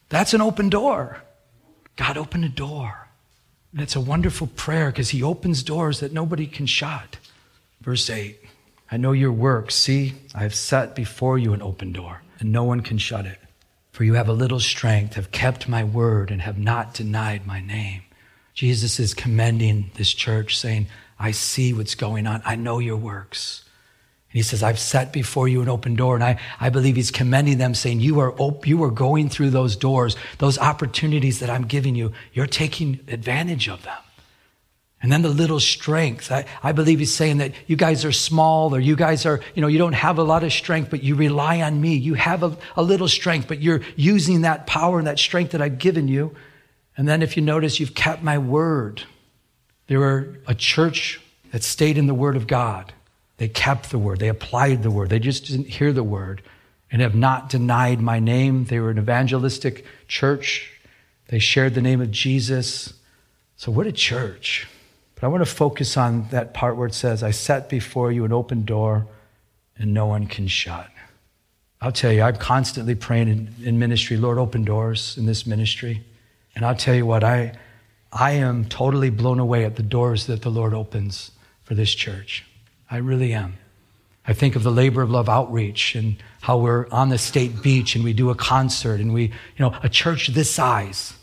That's 0.09 0.35
an 0.35 0.41
open 0.41 0.69
door. 0.69 1.23
God 1.95 2.15
opened 2.15 2.45
a 2.45 2.49
door. 2.49 3.07
And 3.71 3.81
it's 3.81 3.95
a 3.95 4.01
wonderful 4.01 4.45
prayer 4.45 4.91
because 4.91 5.09
he 5.09 5.23
opens 5.23 5.63
doors 5.63 5.99
that 6.01 6.13
nobody 6.13 6.45
can 6.45 6.67
shut. 6.67 7.17
Verse 7.81 8.07
8 8.07 8.39
I 8.91 8.97
know 8.97 9.13
your 9.13 9.31
work. 9.31 9.71
See, 9.71 10.13
I 10.35 10.43
have 10.43 10.53
set 10.53 10.93
before 10.93 11.39
you 11.39 11.53
an 11.53 11.63
open 11.63 11.91
door 11.91 12.21
and 12.39 12.51
no 12.51 12.63
one 12.63 12.81
can 12.81 12.97
shut 12.97 13.25
it. 13.25 13.39
For 13.91 14.03
you 14.03 14.13
have 14.13 14.29
a 14.29 14.33
little 14.33 14.59
strength, 14.59 15.15
have 15.15 15.31
kept 15.31 15.67
my 15.67 15.83
word, 15.83 16.29
and 16.29 16.41
have 16.41 16.57
not 16.57 16.93
denied 16.93 17.47
my 17.47 17.61
name. 17.61 18.03
Jesus 18.53 18.99
is 18.99 19.13
commending 19.13 19.91
this 19.95 20.13
church, 20.13 20.57
saying, 20.57 20.87
I 21.19 21.31
see 21.31 21.73
what's 21.73 21.95
going 21.95 22.27
on. 22.27 22.41
I 22.45 22.55
know 22.55 22.79
your 22.79 22.97
works. 22.97 23.63
And 24.31 24.37
he 24.37 24.43
says, 24.43 24.61
I've 24.61 24.79
set 24.79 25.13
before 25.13 25.47
you 25.47 25.61
an 25.61 25.69
open 25.69 25.95
door. 25.95 26.15
And 26.15 26.23
I, 26.23 26.39
I 26.59 26.69
believe 26.69 26.95
he's 26.95 27.11
commending 27.11 27.57
them, 27.57 27.73
saying, 27.73 28.01
you 28.01 28.19
are, 28.19 28.33
op- 28.33 28.67
you 28.67 28.83
are 28.83 28.91
going 28.91 29.29
through 29.29 29.51
those 29.51 29.75
doors, 29.75 30.15
those 30.37 30.59
opportunities 30.59 31.39
that 31.39 31.49
I'm 31.49 31.65
giving 31.65 31.95
you. 31.95 32.11
You're 32.33 32.45
taking 32.45 32.99
advantage 33.07 33.67
of 33.67 33.83
them. 33.83 33.97
And 35.01 35.11
then 35.11 35.21
the 35.21 35.29
little 35.29 35.59
strength. 35.59 36.31
I, 36.31 36.45
I 36.63 36.71
believe 36.71 36.99
he's 36.99 37.13
saying 37.13 37.37
that 37.37 37.53
you 37.67 37.75
guys 37.75 38.03
are 38.03 38.11
small 38.11 38.73
or 38.73 38.79
you 38.79 38.95
guys 38.95 39.25
are, 39.27 39.41
you 39.53 39.61
know, 39.61 39.67
you 39.67 39.77
don't 39.77 39.93
have 39.93 40.17
a 40.17 40.23
lot 40.23 40.43
of 40.43 40.51
strength, 40.51 40.89
but 40.89 41.03
you 41.03 41.15
rely 41.15 41.61
on 41.61 41.79
me. 41.79 41.95
You 41.95 42.15
have 42.15 42.41
a, 42.41 42.57
a 42.75 42.81
little 42.81 43.07
strength, 43.07 43.47
but 43.47 43.61
you're 43.61 43.81
using 43.95 44.41
that 44.41 44.65
power 44.65 44.97
and 44.97 45.07
that 45.07 45.19
strength 45.19 45.51
that 45.51 45.61
I've 45.61 45.77
given 45.77 46.07
you. 46.07 46.35
And 46.97 47.07
then 47.07 47.21
if 47.21 47.37
you 47.37 47.43
notice, 47.43 47.79
you've 47.79 47.93
kept 47.93 48.23
my 48.23 48.39
word. 48.39 49.03
They 49.85 49.97
were 49.97 50.39
a 50.47 50.55
church 50.55 51.21
that 51.51 51.63
stayed 51.63 51.97
in 51.97 52.07
the 52.07 52.15
word 52.15 52.35
of 52.35 52.47
God. 52.47 52.91
They 53.37 53.47
kept 53.47 53.91
the 53.91 53.99
word. 53.99 54.19
They 54.19 54.29
applied 54.29 54.81
the 54.81 54.89
word. 54.89 55.09
They 55.09 55.19
just 55.19 55.45
didn't 55.45 55.67
hear 55.67 55.93
the 55.93 56.03
word 56.03 56.41
and 56.91 57.03
have 57.03 57.15
not 57.15 57.49
denied 57.49 58.01
my 58.01 58.19
name. 58.19 58.65
They 58.65 58.79
were 58.79 58.89
an 58.89 58.97
evangelistic 58.97 59.85
church. 60.07 60.71
They 61.27 61.37
shared 61.37 61.75
the 61.75 61.81
name 61.81 62.01
of 62.01 62.09
Jesus. 62.09 62.93
So 63.57 63.71
what 63.71 63.85
a 63.85 63.91
church. 63.91 64.67
But 65.19 65.25
I 65.25 65.29
want 65.29 65.41
to 65.43 65.51
focus 65.51 65.97
on 65.97 66.27
that 66.29 66.53
part 66.53 66.77
where 66.77 66.87
it 66.87 66.93
says, 66.93 67.23
I 67.23 67.31
set 67.31 67.69
before 67.69 68.11
you 68.11 68.23
an 68.23 68.31
open 68.31 68.65
door 68.65 69.07
and 69.75 69.91
no 69.91 70.05
one 70.05 70.27
can 70.27 70.47
shut. 70.47 70.87
I'll 71.81 71.91
tell 71.91 72.11
you, 72.11 72.21
I'm 72.21 72.35
constantly 72.35 72.93
praying 72.93 73.27
in, 73.27 73.53
in, 73.63 73.79
ministry, 73.79 74.15
Lord, 74.15 74.37
open 74.37 74.63
doors 74.63 75.17
in 75.17 75.25
this 75.25 75.47
ministry. 75.47 76.03
And 76.55 76.63
I'll 76.63 76.75
tell 76.75 76.93
you 76.93 77.05
what, 77.05 77.23
I, 77.23 77.53
I 78.11 78.31
am 78.33 78.65
totally 78.65 79.09
blown 79.09 79.39
away 79.39 79.65
at 79.65 79.75
the 79.75 79.83
doors 79.83 80.27
that 80.27 80.43
the 80.43 80.51
Lord 80.51 80.75
opens 80.75 81.31
for 81.63 81.73
this 81.73 81.93
church. 81.95 82.45
I 82.89 82.97
really 82.97 83.33
am. 83.33 83.57
I 84.27 84.33
think 84.33 84.55
of 84.55 84.61
the 84.61 84.71
labor 84.71 85.01
of 85.01 85.09
love 85.09 85.29
outreach 85.29 85.95
and 85.95 86.17
how 86.41 86.57
we're 86.57 86.87
on 86.89 87.09
the 87.09 87.17
state 87.17 87.63
beach 87.63 87.95
and 87.95 88.03
we 88.03 88.13
do 88.13 88.29
a 88.29 88.35
concert 88.35 88.99
and 88.99 89.13
we, 89.13 89.23
you 89.23 89.31
know, 89.59 89.73
a 89.81 89.89
church 89.89 90.27
this 90.27 90.53
size. 90.53 91.13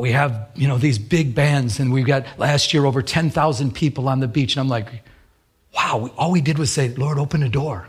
We 0.00 0.12
have, 0.12 0.48
you 0.54 0.68
know, 0.68 0.78
these 0.78 0.98
big 0.98 1.34
bands 1.34 1.78
and 1.78 1.92
we've 1.92 2.06
got 2.06 2.24
last 2.38 2.72
year 2.72 2.86
over 2.86 3.02
10,000 3.02 3.74
people 3.74 4.08
on 4.08 4.20
the 4.20 4.28
beach. 4.28 4.56
And 4.56 4.60
I'm 4.60 4.68
like, 4.68 4.88
wow, 5.74 6.10
all 6.16 6.30
we 6.30 6.40
did 6.40 6.58
was 6.58 6.72
say, 6.72 6.88
Lord, 6.90 7.18
open 7.18 7.42
a 7.42 7.48
door. 7.48 7.88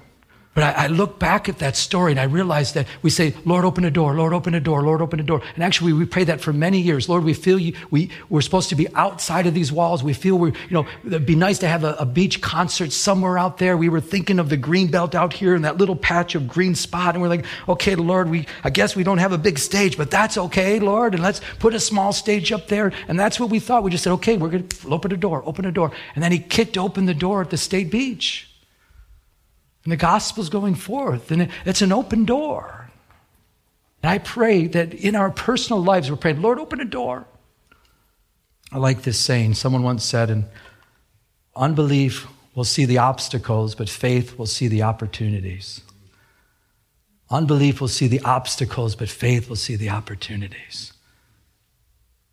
But 0.55 0.63
I, 0.63 0.83
I, 0.83 0.87
look 0.87 1.17
back 1.17 1.49
at 1.49 1.57
that 1.59 1.75
story 1.75 2.11
and 2.11 2.19
I 2.19 2.25
realize 2.25 2.73
that 2.73 2.85
we 3.01 3.09
say, 3.09 3.33
Lord, 3.43 3.65
open 3.65 3.85
a 3.85 3.89
door, 3.91 4.13
Lord, 4.13 4.33
open 4.33 4.53
a 4.53 4.59
door, 4.59 4.83
Lord, 4.83 5.01
open 5.01 5.19
a 5.19 5.23
door. 5.23 5.41
And 5.55 5.63
actually, 5.63 5.93
we 5.93 6.05
pray 6.05 6.25
that 6.25 6.41
for 6.41 6.53
many 6.53 6.79
years. 6.79 7.09
Lord, 7.09 7.23
we 7.23 7.33
feel 7.33 7.57
you, 7.57 7.75
we, 7.89 8.11
we're 8.29 8.41
supposed 8.41 8.69
to 8.69 8.75
be 8.75 8.87
outside 8.93 9.47
of 9.47 9.55
these 9.55 9.71
walls. 9.71 10.03
We 10.03 10.13
feel 10.13 10.37
we're, 10.37 10.53
you 10.69 10.71
know, 10.71 10.85
it'd 11.07 11.25
be 11.25 11.35
nice 11.35 11.57
to 11.59 11.67
have 11.67 11.83
a, 11.83 11.93
a 11.93 12.05
beach 12.05 12.39
concert 12.41 12.91
somewhere 12.91 13.39
out 13.39 13.57
there. 13.57 13.75
We 13.75 13.89
were 13.89 13.99
thinking 13.99 14.37
of 14.37 14.49
the 14.49 14.57
green 14.57 14.91
belt 14.91 15.15
out 15.15 15.33
here 15.33 15.55
and 15.55 15.65
that 15.65 15.79
little 15.79 15.95
patch 15.95 16.35
of 16.35 16.47
green 16.47 16.75
spot. 16.75 17.15
And 17.15 17.23
we're 17.23 17.29
like, 17.29 17.45
okay, 17.67 17.95
Lord, 17.95 18.29
we, 18.29 18.45
I 18.63 18.69
guess 18.69 18.95
we 18.95 19.03
don't 19.03 19.17
have 19.17 19.31
a 19.31 19.39
big 19.39 19.57
stage, 19.57 19.97
but 19.97 20.11
that's 20.11 20.37
okay, 20.37 20.79
Lord. 20.79 21.15
And 21.15 21.23
let's 21.23 21.41
put 21.57 21.73
a 21.73 21.79
small 21.79 22.13
stage 22.13 22.51
up 22.51 22.67
there. 22.67 22.93
And 23.07 23.19
that's 23.19 23.39
what 23.39 23.49
we 23.49 23.59
thought. 23.59 23.81
We 23.81 23.89
just 23.89 24.03
said, 24.03 24.13
okay, 24.13 24.37
we're 24.37 24.49
going 24.49 24.67
to 24.67 24.89
open 24.89 25.11
a 25.11 25.17
door, 25.17 25.41
open 25.47 25.65
a 25.65 25.71
door. 25.71 25.91
And 26.13 26.23
then 26.23 26.31
he 26.31 26.37
kicked 26.37 26.77
open 26.77 27.07
the 27.07 27.15
door 27.15 27.41
at 27.41 27.49
the 27.49 27.57
state 27.57 27.89
beach. 27.89 28.52
And 29.83 29.91
the 29.91 29.97
gospel's 29.97 30.49
going 30.49 30.75
forth, 30.75 31.29
and 31.29 31.49
it's 31.65 31.81
an 31.81 31.91
open 31.91 32.23
door. 32.25 32.89
And 34.01 34.09
I 34.09 34.17
pray 34.17 34.67
that 34.67 34.93
in 34.93 35.15
our 35.15 35.29
personal 35.29 35.83
lives, 35.83 36.09
we're 36.09 36.17
praying, 36.17 36.41
Lord, 36.41 36.59
open 36.59 36.79
a 36.79 36.85
door. 36.85 37.25
I 38.71 38.77
like 38.77 39.03
this 39.03 39.19
saying. 39.19 39.55
Someone 39.55 39.83
once 39.83 40.03
said, 40.05 40.29
and 40.29 40.45
unbelief 41.55 42.27
will 42.55 42.63
see 42.63 42.85
the 42.85 42.97
obstacles, 42.97 43.75
but 43.75 43.89
faith 43.89 44.37
will 44.37 44.45
see 44.45 44.67
the 44.67 44.83
opportunities. 44.83 45.81
Unbelief 47.29 47.81
will 47.81 47.87
see 47.87 48.07
the 48.07 48.21
obstacles, 48.21 48.95
but 48.95 49.09
faith 49.09 49.49
will 49.49 49.55
see 49.55 49.75
the 49.75 49.89
opportunities. 49.89 50.92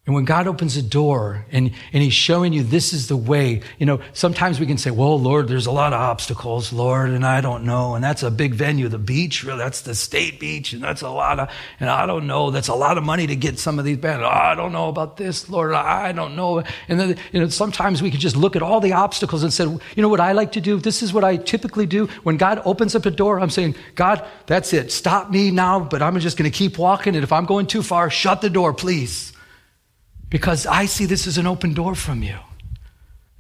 And 0.07 0.15
when 0.15 0.25
God 0.25 0.47
opens 0.47 0.79
a 0.79 0.83
door 0.83 1.45
and, 1.53 1.73
and 1.93 2.03
He's 2.03 2.15
showing 2.15 2.55
you 2.55 2.63
this 2.63 2.95
is 2.95 3.09
the 3.09 3.19
way, 3.19 3.61
you 3.79 3.85
know, 3.85 4.01
sometimes 4.15 4.59
we 4.59 4.65
can 4.65 4.79
say, 4.79 4.91
well, 4.91 5.21
Lord, 5.21 5.47
there's 5.47 5.67
a 5.67 5.71
lot 5.71 5.93
of 5.93 6.01
obstacles, 6.01 6.73
Lord, 6.73 7.11
and 7.11 7.25
I 7.25 7.43
don't 7.43 7.65
know. 7.65 7.95
And 7.95 8.03
that's 8.03 8.23
a 8.23 8.31
big 8.31 8.55
venue, 8.55 8.89
the 8.89 8.99
beach, 8.99 9.45
really, 9.45 9.59
that's 9.59 9.83
the 9.83 9.95
state 9.95 10.41
beach, 10.41 10.73
and 10.73 10.83
that's 10.83 11.03
a 11.03 11.11
lot 11.11 11.39
of, 11.39 11.51
and 11.79 11.91
I 11.91 12.07
don't 12.07 12.27
know, 12.27 12.51
that's 12.51 12.69
a 12.69 12.75
lot 12.75 12.97
of 12.97 13.05
money 13.05 13.27
to 13.27 13.37
get 13.37 13.59
some 13.59 13.79
of 13.79 13.85
these 13.85 13.99
bands. 13.99 14.25
Oh, 14.25 14.31
I 14.31 14.55
don't 14.55 14.73
know 14.73 14.89
about 14.89 15.19
this, 15.19 15.51
Lord, 15.51 15.75
I 15.75 16.13
don't 16.13 16.35
know. 16.35 16.65
And 16.89 16.99
then, 16.99 17.17
you 17.31 17.41
know, 17.41 17.49
sometimes 17.49 18.01
we 18.01 18.11
can 18.11 18.21
just 18.21 18.37
look 18.37 18.57
at 18.57 18.63
all 18.63 18.81
the 18.81 18.95
obstacles 18.95 19.43
and 19.43 19.53
say, 19.53 19.65
you 19.65 20.03
know 20.03 20.09
what 20.09 20.21
I 20.21 20.33
like 20.33 20.53
to 20.53 20.63
do? 20.63 20.79
This 20.79 21.03
is 21.03 21.13
what 21.13 21.25
I 21.25 21.37
typically 21.37 21.85
do. 21.85 22.07
When 22.23 22.39
God 22.39 22.63
opens 22.65 22.95
up 22.95 23.05
a 23.05 23.11
door, 23.11 23.39
I'm 23.39 23.51
saying, 23.51 23.77
God, 23.97 24.27
that's 24.47 24.73
it. 24.73 24.93
Stop 24.93 25.31
me 25.31 25.51
now, 25.51 25.79
but 25.79 26.01
I'm 26.01 26.19
just 26.21 26.39
going 26.39 26.51
to 26.51 26.57
keep 26.57 26.79
walking. 26.79 27.17
And 27.17 27.23
if 27.23 27.33
I'm 27.33 27.45
going 27.45 27.67
too 27.67 27.83
far, 27.83 28.09
shut 28.09 28.41
the 28.41 28.51
door, 28.51 28.73
please 28.73 29.35
because 30.31 30.65
I 30.65 30.87
see 30.87 31.07
this 31.07 31.27
as 31.27 31.37
an 31.37 31.47
open 31.47 31.75
door 31.75 31.95
from 31.95 32.23
you. 32.23 32.39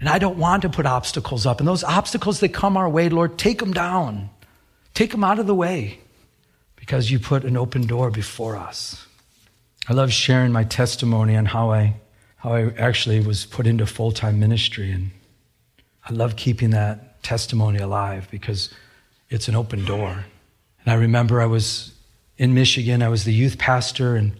And 0.00 0.08
I 0.08 0.18
don't 0.18 0.38
want 0.38 0.62
to 0.62 0.68
put 0.68 0.86
obstacles 0.86 1.46
up. 1.46 1.60
And 1.60 1.68
those 1.68 1.84
obstacles 1.84 2.40
that 2.40 2.50
come 2.50 2.76
our 2.76 2.88
way, 2.88 3.08
Lord, 3.08 3.38
take 3.38 3.58
them 3.58 3.72
down. 3.72 4.30
Take 4.94 5.12
them 5.12 5.22
out 5.22 5.38
of 5.38 5.46
the 5.46 5.54
way 5.54 6.00
because 6.76 7.10
you 7.10 7.18
put 7.18 7.44
an 7.44 7.56
open 7.56 7.86
door 7.86 8.10
before 8.10 8.56
us. 8.56 9.06
I 9.88 9.92
love 9.92 10.12
sharing 10.12 10.52
my 10.52 10.64
testimony 10.64 11.36
on 11.36 11.46
how 11.46 11.70
I, 11.70 11.96
how 12.36 12.54
I 12.54 12.70
actually 12.78 13.20
was 13.20 13.44
put 13.46 13.66
into 13.66 13.86
full 13.86 14.10
time 14.10 14.40
ministry. 14.40 14.90
And 14.90 15.10
I 16.04 16.12
love 16.12 16.36
keeping 16.36 16.70
that 16.70 17.22
testimony 17.22 17.78
alive 17.78 18.26
because 18.30 18.70
it's 19.28 19.48
an 19.48 19.54
open 19.54 19.84
door. 19.84 20.24
And 20.84 20.92
I 20.92 20.94
remember 20.94 21.40
I 21.40 21.46
was 21.46 21.92
in 22.38 22.54
Michigan, 22.54 23.02
I 23.02 23.08
was 23.08 23.24
the 23.24 23.34
youth 23.34 23.58
pastor 23.58 24.16
and 24.16 24.32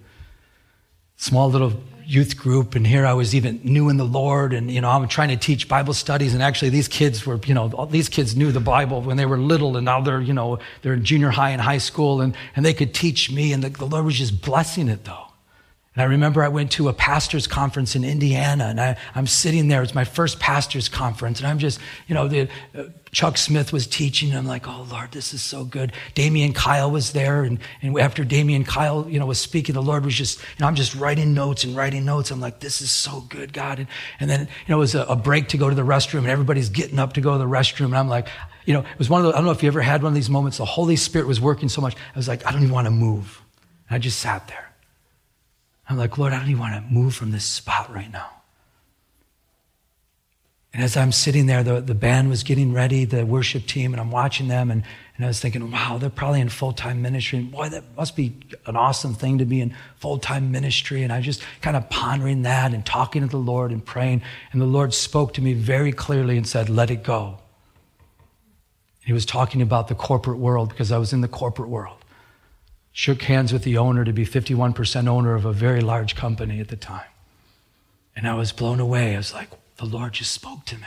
small 1.17 1.51
little 1.51 1.83
youth 2.11 2.37
group 2.37 2.75
and 2.75 2.85
here 2.85 3.07
I 3.07 3.13
was 3.13 3.37
even 3.37 3.61
new 3.63 3.89
in 3.89 3.97
the 3.97 4.05
Lord 4.05 4.53
and 4.53 4.69
you 4.69 4.81
know 4.81 4.91
I'm 4.91 5.07
trying 5.07 5.29
to 5.29 5.37
teach 5.37 5.69
Bible 5.69 5.95
studies 5.95 6.35
and 6.35 6.43
actually 6.43 6.71
these 6.71 6.89
kids 6.89 7.25
were 7.25 7.39
you 7.47 7.55
know 7.55 7.69
these 7.89 8.09
kids 8.09 8.35
knew 8.35 8.51
the 8.51 8.59
Bible 8.59 9.01
when 9.01 9.17
they 9.17 9.27
were 9.27 9.39
little 9.39 9.77
and 9.77 9.85
now 9.85 10.01
they're 10.01 10.21
you 10.21 10.33
know 10.33 10.59
they're 10.83 10.95
in 10.95 11.05
junior 11.05 11.31
high 11.31 11.51
and 11.51 11.61
high 11.61 11.79
school 11.79 12.21
and 12.21 12.35
and 12.57 12.67
they 12.67 12.75
could 12.75 12.93
teach 12.93 13.31
me 13.31 13.53
and 13.53 13.63
the, 13.63 13.69
the 13.69 13.85
Lord 13.85 14.05
was 14.05 14.17
just 14.17 14.43
blessing 14.43 14.89
it 14.89 15.05
though 15.05 15.30
and 15.97 16.03
I 16.03 16.05
remember 16.05 16.45
I 16.45 16.49
went 16.49 16.71
to 16.73 16.89
a 16.89 16.93
pastor's 16.93 17.49
conference 17.49 17.97
in 17.97 18.05
Indiana, 18.05 18.67
and 18.67 18.81
I, 18.81 18.97
am 19.17 19.27
sitting 19.27 19.67
there. 19.67 19.83
It's 19.83 19.93
my 19.93 20.05
first 20.05 20.39
pastor's 20.39 20.89
conference, 20.89 21.41
and 21.41 21.49
I'm 21.49 21.59
just, 21.59 21.81
you 22.07 22.15
know, 22.15 22.29
the, 22.29 22.49
uh, 22.79 22.85
Chuck 23.11 23.37
Smith 23.37 23.73
was 23.73 23.89
teaching, 23.89 24.29
and 24.29 24.39
I'm 24.39 24.47
like, 24.47 24.69
oh, 24.69 24.87
Lord, 24.89 25.11
this 25.11 25.35
is 25.35 25.43
so 25.43 25.65
good. 25.65 25.93
Damian 26.15 26.53
Kyle 26.53 26.93
was 26.93 27.11
there, 27.11 27.43
and, 27.43 27.59
and 27.83 27.99
after 27.99 28.23
Damian 28.23 28.63
Kyle, 28.63 29.05
you 29.11 29.19
know, 29.19 29.27
was 29.27 29.41
speaking, 29.41 29.75
the 29.75 29.83
Lord 29.83 30.05
was 30.05 30.15
just, 30.15 30.39
you 30.39 30.45
know, 30.61 30.69
I'm 30.69 30.77
just 30.77 30.95
writing 30.95 31.35
notes 31.35 31.65
and 31.65 31.75
writing 31.75 32.05
notes. 32.05 32.31
I'm 32.31 32.41
like, 32.41 32.61
this 32.61 32.81
is 32.81 32.93
so 32.93 33.23
good, 33.23 33.53
God. 33.53 33.81
And, 33.81 33.89
and 34.21 34.31
then, 34.31 34.43
you 34.43 34.47
know, 34.69 34.77
it 34.77 34.79
was 34.79 34.95
a, 34.95 35.03
a 35.07 35.17
break 35.17 35.49
to 35.49 35.59
go 35.59 35.69
to 35.69 35.75
the 35.75 35.83
restroom, 35.83 36.19
and 36.19 36.29
everybody's 36.29 36.69
getting 36.69 37.01
up 37.01 37.15
to 37.15 37.21
go 37.21 37.33
to 37.33 37.39
the 37.39 37.51
restroom, 37.51 37.87
and 37.87 37.99
I'm 37.99 38.09
like, 38.09 38.29
you 38.65 38.75
know, 38.75 38.81
it 38.81 38.99
was 38.99 39.11
one 39.11 39.23
of 39.23 39.27
the, 39.27 39.33
I 39.33 39.39
don't 39.39 39.47
know 39.47 39.51
if 39.51 39.65
you 39.65 39.67
ever 39.67 39.81
had 39.81 40.05
one 40.05 40.13
of 40.13 40.15
these 40.15 40.31
moments, 40.31 40.59
the 40.59 40.65
Holy 40.65 40.95
Spirit 40.95 41.27
was 41.27 41.41
working 41.41 41.69
so 41.69 41.81
much, 41.81 41.97
I 41.97 42.17
was 42.17 42.29
like, 42.29 42.47
I 42.47 42.53
don't 42.53 42.63
even 42.63 42.73
want 42.73 42.85
to 42.85 42.93
move. 42.93 43.43
And 43.89 43.97
I 43.97 43.99
just 43.99 44.21
sat 44.21 44.47
there. 44.47 44.70
I'm 45.91 45.97
like, 45.97 46.17
Lord, 46.17 46.33
I 46.33 46.39
don't 46.39 46.49
even 46.49 46.61
want 46.61 46.75
to 46.75 46.93
move 46.93 47.17
from 47.17 47.33
this 47.33 47.45
spot 47.45 47.93
right 47.93 48.11
now. 48.13 48.31
And 50.73 50.85
as 50.85 50.97
I'm 50.97 51.11
sitting 51.11 51.47
there, 51.47 51.65
the, 51.65 51.81
the 51.81 51.97
band 51.97 52.29
was 52.29 52.45
getting 52.45 52.73
ready, 52.73 53.05
the 53.05 53.27
worship 53.27 53.67
team, 53.67 53.93
and 53.93 54.01
I'm 54.01 54.13
watching 54.13 54.47
them, 54.47 54.71
and, 54.71 54.85
and 55.17 55.25
I 55.25 55.29
was 55.29 55.41
thinking, 55.41 55.69
wow, 55.69 55.99
they're 55.99 56.09
probably 56.09 56.41
in 56.41 56.49
full 56.49 56.73
time 56.73 57.03
ministry. 57.03 57.41
And 57.41 57.51
boy, 57.51 57.71
that 57.71 57.83
must 57.97 58.15
be 58.15 58.37
an 58.67 58.77
awesome 58.77 59.15
thing 59.15 59.39
to 59.39 59.45
be 59.45 59.61
in 59.61 59.75
full 59.97 60.19
time 60.19 60.53
ministry. 60.53 61.03
And 61.03 61.13
I 61.13 61.21
just 61.21 61.43
kind 61.61 61.77
of 61.77 61.91
pondering 61.91 62.43
that 62.43 62.73
and 62.73 62.87
talking 62.87 63.23
to 63.23 63.29
the 63.29 63.37
Lord 63.37 63.73
and 63.73 63.85
praying. 63.85 64.23
And 64.53 64.63
the 64.63 64.67
Lord 64.67 64.95
spoke 64.95 65.35
to 65.35 65.43
me 65.43 65.55
very 65.55 65.91
clearly 65.91 66.37
and 66.37 66.47
said, 66.47 66.71
let 66.71 66.93
it 66.93 67.03
go. 67.03 67.39
He 69.01 69.13
was 69.13 69.27
talking 69.27 69.61
about 69.61 69.89
the 69.89 69.97
corporate 69.97 70.39
world 70.39 70.69
because 70.69 70.93
I 70.93 70.99
was 70.99 71.13
in 71.13 71.21
the 71.21 71.27
corporate 71.27 71.69
world 71.69 72.00
shook 72.93 73.23
hands 73.23 73.53
with 73.53 73.63
the 73.63 73.79
owner 73.79 74.05
to 74.05 74.13
be 74.13 74.27
51% 74.27 75.07
owner 75.07 75.35
of 75.35 75.45
a 75.45 75.53
very 75.53 75.81
large 75.81 76.17
company 76.17 76.61
at 76.61 76.69
the 76.69 76.77
time. 76.77 77.07
And 78.17 78.27
I 78.27 78.35
was 78.35 78.53
blown 78.53 78.81
away. 78.81 79.15
I 79.15 79.19
was 79.19 79.33
like, 79.33 79.49
the 79.77 79.87
Lord 79.87 80.13
just 80.13 80.33
spoke 80.33 80.65
to 80.67 80.77
me. 80.77 80.87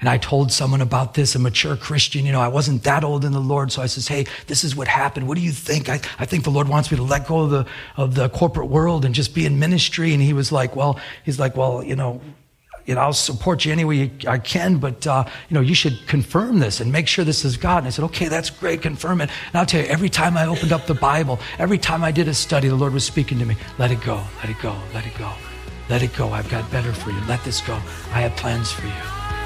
And 0.00 0.08
I 0.08 0.16
told 0.16 0.52
someone 0.52 0.80
about 0.80 1.14
this, 1.14 1.34
a 1.34 1.40
mature 1.40 1.76
Christian. 1.76 2.24
You 2.24 2.30
know, 2.30 2.40
I 2.40 2.48
wasn't 2.48 2.84
that 2.84 3.02
old 3.02 3.24
in 3.24 3.32
the 3.32 3.40
Lord. 3.40 3.72
So 3.72 3.82
I 3.82 3.86
says, 3.86 4.06
Hey, 4.06 4.26
this 4.46 4.62
is 4.62 4.76
what 4.76 4.86
happened. 4.86 5.26
What 5.26 5.36
do 5.36 5.42
you 5.42 5.50
think? 5.50 5.88
I, 5.88 6.00
I 6.18 6.24
think 6.24 6.44
the 6.44 6.50
Lord 6.50 6.68
wants 6.68 6.90
me 6.90 6.96
to 6.98 7.02
let 7.02 7.26
go 7.26 7.40
of 7.40 7.50
the, 7.50 7.66
of 7.96 8.14
the 8.14 8.28
corporate 8.28 8.68
world 8.68 9.04
and 9.04 9.14
just 9.14 9.34
be 9.34 9.44
in 9.44 9.58
ministry. 9.58 10.14
And 10.14 10.22
he 10.22 10.32
was 10.32 10.52
like, 10.52 10.76
Well, 10.76 11.00
he's 11.24 11.40
like, 11.40 11.56
Well, 11.56 11.82
you 11.82 11.96
know, 11.96 12.20
you 12.88 12.94
know, 12.94 13.02
I'll 13.02 13.12
support 13.12 13.66
you 13.66 13.72
any 13.72 13.84
way 13.84 14.10
I 14.26 14.38
can, 14.38 14.78
but, 14.78 15.06
uh, 15.06 15.24
you 15.50 15.54
know, 15.54 15.60
you 15.60 15.74
should 15.74 16.06
confirm 16.06 16.58
this 16.58 16.80
and 16.80 16.90
make 16.90 17.06
sure 17.06 17.22
this 17.22 17.44
is 17.44 17.58
God. 17.58 17.78
And 17.78 17.86
I 17.86 17.90
said, 17.90 18.06
okay, 18.06 18.28
that's 18.28 18.48
great, 18.48 18.80
confirm 18.80 19.20
it. 19.20 19.28
And 19.48 19.56
I'll 19.56 19.66
tell 19.66 19.82
you, 19.82 19.86
every 19.88 20.08
time 20.08 20.38
I 20.38 20.46
opened 20.46 20.72
up 20.72 20.86
the 20.86 20.94
Bible, 20.94 21.38
every 21.58 21.76
time 21.76 22.02
I 22.02 22.10
did 22.10 22.28
a 22.28 22.34
study, 22.34 22.66
the 22.66 22.76
Lord 22.76 22.94
was 22.94 23.04
speaking 23.04 23.38
to 23.40 23.44
me, 23.44 23.56
let 23.76 23.90
it 23.90 24.00
go, 24.00 24.24
let 24.38 24.48
it 24.48 24.56
go, 24.62 24.74
let 24.94 25.06
it 25.06 25.16
go, 25.18 25.30
let 25.90 26.02
it 26.02 26.16
go. 26.16 26.30
I've 26.30 26.48
got 26.48 26.70
better 26.70 26.94
for 26.94 27.10
you. 27.10 27.20
Let 27.28 27.44
this 27.44 27.60
go. 27.60 27.74
I 27.74 28.22
have 28.22 28.34
plans 28.36 28.72
for 28.72 28.86
you. 28.86 29.37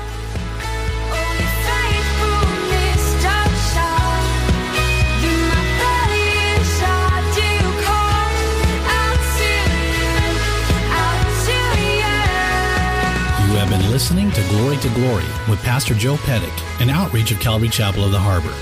Listening 14.03 14.33
to 14.33 14.43
Glory 14.49 14.77
to 14.79 14.88
Glory 14.95 15.25
with 15.49 15.62
Pastor 15.62 15.95
Joe 15.95 16.17
Pettick, 16.17 16.81
an 16.81 16.91
outreach 16.91 17.31
of 17.31 17.38
Calvary 17.38 17.69
Chapel 17.69 18.05
of 18.05 18.11
the 18.11 18.19
Harbor. 18.19 18.53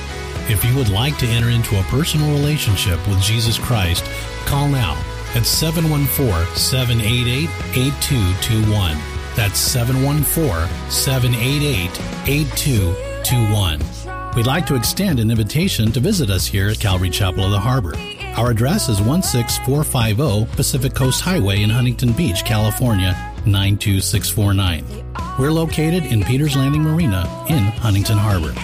If 0.53 0.63
you 0.67 0.77
would 0.77 0.91
like 0.91 1.17
to 1.17 1.27
enter 1.27 1.49
into 1.49 1.81
a 1.81 1.83
personal 1.85 2.31
relationship 2.31 2.99
with 3.09 3.23
Jesus 3.23 3.59
Christ, 3.59 4.05
call 4.45 4.69
now 4.69 5.03
at 5.35 5.47
714 5.47 6.55
788 6.55 7.49
8221. 7.75 8.99
That's 9.35 9.59
714 9.59 10.69
788 10.91 11.89
8221. 12.29 14.35
We'd 14.37 14.47
like 14.47 14.67
to 14.67 14.75
extend 14.75 15.21
an 15.21 15.31
invitation 15.31 15.91
to 15.93 16.01
visit 16.01 16.29
us 16.29 16.45
here 16.45 16.69
at 16.69 16.81
Calvary 16.81 17.09
Chapel 17.09 17.45
of 17.45 17.53
the 17.53 17.59
Harbor. 17.59 17.95
Our 18.37 18.51
address 18.51 18.91
is 18.91 18.99
16450 18.99 20.55
Pacific 20.55 20.93
Coast 20.93 21.23
Highway 21.23 21.63
in 21.63 21.71
Huntington 21.71 22.13
Beach, 22.13 22.45
California 22.45 23.17
92649. 23.47 24.85
We're 25.39 25.53
located 25.53 26.07
in 26.07 26.23
Peters 26.23 26.57
Landing 26.57 26.83
Marina 26.83 27.21
in 27.49 27.59
Huntington 27.59 28.19
Harbor. 28.19 28.55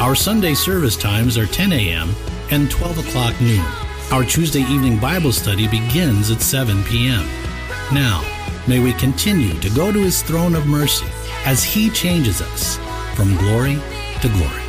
Our 0.00 0.14
Sunday 0.14 0.54
service 0.54 0.96
times 0.96 1.38
are 1.38 1.46
10 1.46 1.72
a.m. 1.72 2.14
and 2.50 2.70
12 2.70 3.06
o'clock 3.06 3.40
noon. 3.40 3.64
Our 4.12 4.24
Tuesday 4.24 4.60
evening 4.60 4.98
Bible 4.98 5.32
study 5.32 5.68
begins 5.68 6.30
at 6.30 6.40
7 6.40 6.84
p.m. 6.84 7.26
Now, 7.92 8.22
may 8.68 8.78
we 8.78 8.92
continue 8.94 9.58
to 9.60 9.70
go 9.70 9.92
to 9.92 9.98
His 9.98 10.22
throne 10.22 10.54
of 10.54 10.66
mercy 10.66 11.06
as 11.44 11.64
He 11.64 11.90
changes 11.90 12.40
us 12.42 12.76
from 13.14 13.36
glory 13.36 13.78
to 14.20 14.28
glory. 14.28 14.65